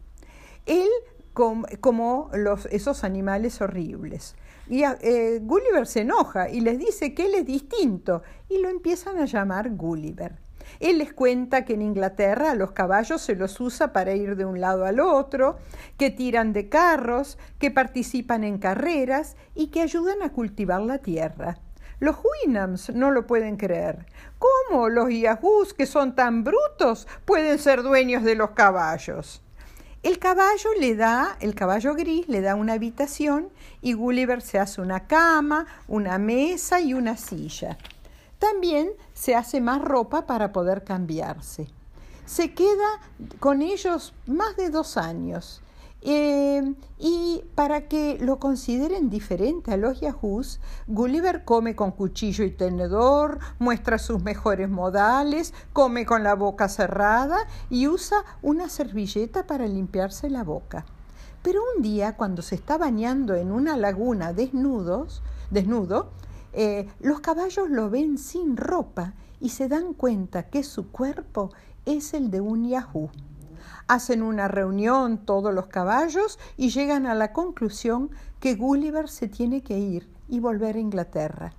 Él 0.66 0.88
como 1.32 2.30
los, 2.34 2.66
esos 2.66 3.04
animales 3.04 3.60
horribles. 3.60 4.34
Y 4.68 4.82
eh, 4.84 5.40
Gulliver 5.42 5.86
se 5.86 6.00
enoja 6.00 6.50
y 6.50 6.60
les 6.60 6.78
dice 6.78 7.14
que 7.14 7.26
él 7.26 7.34
es 7.34 7.46
distinto 7.46 8.22
y 8.48 8.58
lo 8.58 8.68
empiezan 8.68 9.18
a 9.18 9.24
llamar 9.24 9.70
Gulliver. 9.70 10.38
Él 10.78 10.98
les 10.98 11.12
cuenta 11.12 11.64
que 11.64 11.74
en 11.74 11.82
Inglaterra 11.82 12.52
a 12.52 12.54
los 12.54 12.72
caballos 12.72 13.20
se 13.20 13.34
los 13.34 13.60
usa 13.60 13.92
para 13.92 14.14
ir 14.14 14.36
de 14.36 14.44
un 14.44 14.60
lado 14.60 14.84
al 14.84 15.00
otro, 15.00 15.58
que 15.98 16.10
tiran 16.10 16.52
de 16.52 16.68
carros, 16.68 17.38
que 17.58 17.70
participan 17.70 18.44
en 18.44 18.58
carreras 18.58 19.36
y 19.54 19.68
que 19.68 19.82
ayudan 19.82 20.22
a 20.22 20.30
cultivar 20.30 20.82
la 20.82 20.98
tierra. 20.98 21.58
Los 21.98 22.16
Winams 22.46 22.94
no 22.94 23.10
lo 23.10 23.26
pueden 23.26 23.56
creer. 23.58 24.06
¿Cómo 24.38 24.88
los 24.88 25.10
Yahoos, 25.10 25.74
que 25.74 25.84
son 25.84 26.14
tan 26.14 26.44
brutos, 26.44 27.06
pueden 27.26 27.58
ser 27.58 27.82
dueños 27.82 28.22
de 28.22 28.36
los 28.36 28.52
caballos? 28.52 29.42
El 30.02 30.18
caballo 30.18 30.70
le 30.78 30.96
da, 30.96 31.36
el 31.40 31.54
caballo 31.54 31.94
gris 31.94 32.26
le 32.26 32.40
da 32.40 32.54
una 32.54 32.72
habitación 32.72 33.50
y 33.82 33.92
Gulliver 33.92 34.40
se 34.40 34.58
hace 34.58 34.80
una 34.80 35.06
cama, 35.06 35.66
una 35.88 36.16
mesa 36.16 36.80
y 36.80 36.94
una 36.94 37.18
silla. 37.18 37.76
También 38.40 38.90
se 39.12 39.36
hace 39.36 39.60
más 39.60 39.80
ropa 39.82 40.26
para 40.26 40.50
poder 40.50 40.82
cambiarse. 40.82 41.68
Se 42.24 42.54
queda 42.54 43.00
con 43.38 43.60
ellos 43.60 44.14
más 44.26 44.56
de 44.56 44.70
dos 44.70 44.96
años. 44.96 45.62
Eh, 46.02 46.74
y 46.98 47.44
para 47.54 47.86
que 47.86 48.16
lo 48.18 48.38
consideren 48.38 49.10
diferente 49.10 49.72
a 49.72 49.76
los 49.76 50.00
yahoos, 50.00 50.58
Gulliver 50.86 51.44
come 51.44 51.76
con 51.76 51.90
cuchillo 51.90 52.42
y 52.44 52.50
tenedor, 52.50 53.38
muestra 53.58 53.98
sus 53.98 54.22
mejores 54.22 54.70
modales, 54.70 55.52
come 55.74 56.06
con 56.06 56.22
la 56.24 56.34
boca 56.34 56.70
cerrada 56.70 57.36
y 57.68 57.88
usa 57.88 58.24
una 58.40 58.70
servilleta 58.70 59.46
para 59.46 59.66
limpiarse 59.66 60.30
la 60.30 60.42
boca. 60.42 60.86
Pero 61.42 61.60
un 61.76 61.82
día, 61.82 62.16
cuando 62.16 62.40
se 62.40 62.54
está 62.54 62.78
bañando 62.78 63.34
en 63.34 63.52
una 63.52 63.76
laguna 63.76 64.32
desnudos, 64.32 65.22
desnudo, 65.50 66.08
eh, 66.52 66.88
los 67.00 67.20
caballos 67.20 67.70
lo 67.70 67.90
ven 67.90 68.18
sin 68.18 68.56
ropa 68.56 69.14
y 69.40 69.50
se 69.50 69.68
dan 69.68 69.94
cuenta 69.94 70.44
que 70.44 70.62
su 70.62 70.90
cuerpo 70.90 71.50
es 71.86 72.14
el 72.14 72.30
de 72.30 72.40
un 72.40 72.68
yahoo. 72.68 73.10
Hacen 73.88 74.22
una 74.22 74.48
reunión 74.48 75.18
todos 75.18 75.52
los 75.52 75.66
caballos 75.66 76.38
y 76.56 76.70
llegan 76.70 77.06
a 77.06 77.14
la 77.14 77.32
conclusión 77.32 78.10
que 78.38 78.54
Gulliver 78.54 79.08
se 79.08 79.28
tiene 79.28 79.62
que 79.62 79.78
ir 79.78 80.08
y 80.28 80.40
volver 80.40 80.76
a 80.76 80.80
Inglaterra. 80.80 81.52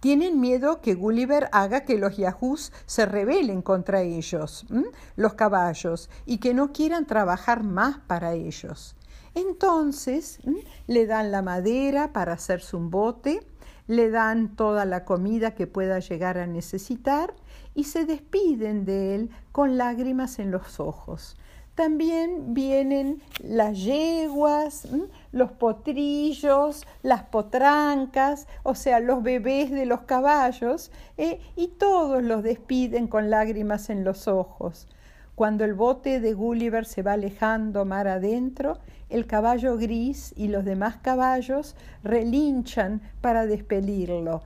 Tienen 0.00 0.40
miedo 0.40 0.80
que 0.80 0.94
Gulliver 0.94 1.48
haga 1.52 1.84
que 1.84 1.96
los 1.96 2.16
yahoos 2.16 2.72
se 2.86 3.06
rebelen 3.06 3.62
contra 3.62 4.02
ellos, 4.02 4.66
los 5.14 5.34
caballos, 5.34 6.10
y 6.26 6.38
que 6.38 6.54
no 6.54 6.72
quieran 6.72 7.06
trabajar 7.06 7.62
más 7.62 7.98
para 7.98 8.32
ellos. 8.32 8.96
Entonces 9.34 10.40
le 10.88 11.06
dan 11.06 11.30
la 11.30 11.40
madera 11.40 12.12
para 12.12 12.32
hacerse 12.32 12.76
un 12.76 12.90
bote, 12.90 13.46
le 13.92 14.10
dan 14.10 14.56
toda 14.56 14.84
la 14.86 15.04
comida 15.04 15.54
que 15.54 15.66
pueda 15.66 15.98
llegar 15.98 16.38
a 16.38 16.46
necesitar 16.46 17.34
y 17.74 17.84
se 17.84 18.06
despiden 18.06 18.84
de 18.84 19.14
él 19.14 19.30
con 19.52 19.76
lágrimas 19.76 20.38
en 20.38 20.50
los 20.50 20.80
ojos. 20.80 21.36
También 21.74 22.54
vienen 22.54 23.22
las 23.42 23.82
yeguas, 23.82 24.88
los 25.30 25.52
potrillos, 25.52 26.86
las 27.02 27.22
potrancas, 27.24 28.46
o 28.62 28.74
sea, 28.74 28.98
los 29.00 29.22
bebés 29.22 29.70
de 29.70 29.86
los 29.86 30.02
caballos, 30.02 30.90
¿eh? 31.16 31.40
y 31.56 31.68
todos 31.68 32.22
los 32.22 32.42
despiden 32.42 33.08
con 33.08 33.30
lágrimas 33.30 33.90
en 33.90 34.04
los 34.04 34.28
ojos. 34.28 34.86
Cuando 35.34 35.64
el 35.64 35.72
bote 35.72 36.20
de 36.20 36.34
Gulliver 36.34 36.84
se 36.84 37.02
va 37.02 37.12
alejando 37.12 37.86
mar 37.86 38.06
adentro, 38.06 38.78
el 39.12 39.26
caballo 39.26 39.76
gris 39.76 40.32
y 40.36 40.48
los 40.48 40.64
demás 40.64 40.96
caballos 40.96 41.76
relinchan 42.02 43.02
para 43.20 43.46
despedirlo. 43.46 44.42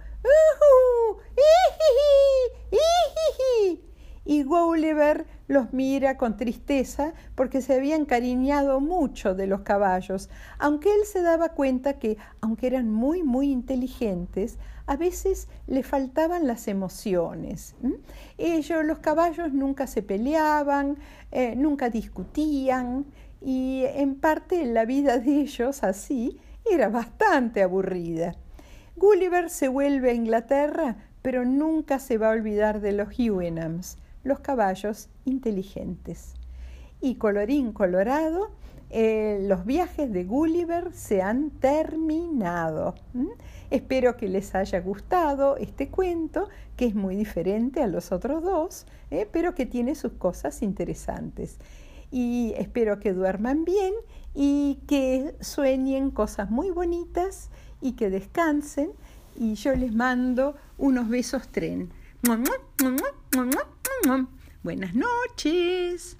Y 4.28 4.42
Gulliver 4.42 5.24
los 5.46 5.72
mira 5.72 6.16
con 6.16 6.36
tristeza 6.36 7.14
porque 7.36 7.62
se 7.62 7.74
había 7.74 7.94
encariñado 7.94 8.80
mucho 8.80 9.36
de 9.36 9.46
los 9.46 9.60
caballos, 9.60 10.28
aunque 10.58 10.92
él 10.92 11.06
se 11.06 11.22
daba 11.22 11.50
cuenta 11.50 12.00
que, 12.00 12.18
aunque 12.40 12.66
eran 12.66 12.90
muy, 12.90 13.22
muy 13.22 13.52
inteligentes, 13.52 14.58
a 14.86 14.96
veces 14.96 15.48
le 15.68 15.84
faltaban 15.84 16.48
las 16.48 16.66
emociones. 16.66 17.76
Ellos, 18.36 18.84
los 18.84 18.98
caballos, 18.98 19.52
nunca 19.52 19.86
se 19.86 20.02
peleaban, 20.02 20.96
eh, 21.30 21.54
nunca 21.56 21.88
discutían, 21.88 23.06
y 23.40 23.84
en 23.86 24.16
parte 24.16 24.64
la 24.64 24.84
vida 24.84 25.18
de 25.18 25.40
ellos 25.40 25.82
así 25.82 26.40
era 26.70 26.88
bastante 26.88 27.62
aburrida. 27.62 28.34
Gulliver 28.96 29.50
se 29.50 29.68
vuelve 29.68 30.10
a 30.10 30.14
Inglaterra, 30.14 30.96
pero 31.22 31.44
nunca 31.44 31.98
se 31.98 32.18
va 32.18 32.28
a 32.28 32.32
olvidar 32.32 32.80
de 32.80 32.92
los 32.92 33.08
Hewinghams 33.18 33.98
los 34.24 34.40
caballos 34.40 35.08
inteligentes. 35.24 36.34
Y 37.00 37.16
colorín 37.16 37.72
colorado, 37.72 38.50
eh, 38.90 39.40
los 39.42 39.64
viajes 39.64 40.12
de 40.12 40.24
Gulliver 40.24 40.92
se 40.92 41.22
han 41.22 41.50
terminado. 41.50 42.94
Espero 43.70 44.16
que 44.16 44.28
les 44.28 44.54
haya 44.54 44.80
gustado 44.80 45.56
este 45.56 45.88
cuento, 45.88 46.48
que 46.76 46.86
es 46.86 46.94
muy 46.94 47.16
diferente 47.16 47.82
a 47.82 47.86
los 47.86 48.12
otros 48.12 48.42
dos, 48.42 48.86
eh, 49.10 49.28
pero 49.30 49.54
que 49.54 49.66
tiene 49.66 49.94
sus 49.94 50.12
cosas 50.12 50.62
interesantes. 50.62 51.58
Y 52.10 52.54
espero 52.56 53.00
que 53.00 53.12
duerman 53.12 53.64
bien 53.64 53.94
y 54.34 54.78
que 54.86 55.34
sueñen 55.40 56.10
cosas 56.10 56.50
muy 56.50 56.70
bonitas 56.70 57.50
y 57.80 57.92
que 57.92 58.10
descansen. 58.10 58.92
Y 59.36 59.54
yo 59.54 59.74
les 59.74 59.94
mando 59.94 60.56
unos 60.78 61.08
besos 61.08 61.48
tren. 61.48 61.90
Buenas 64.62 64.94
noches. 64.94 66.16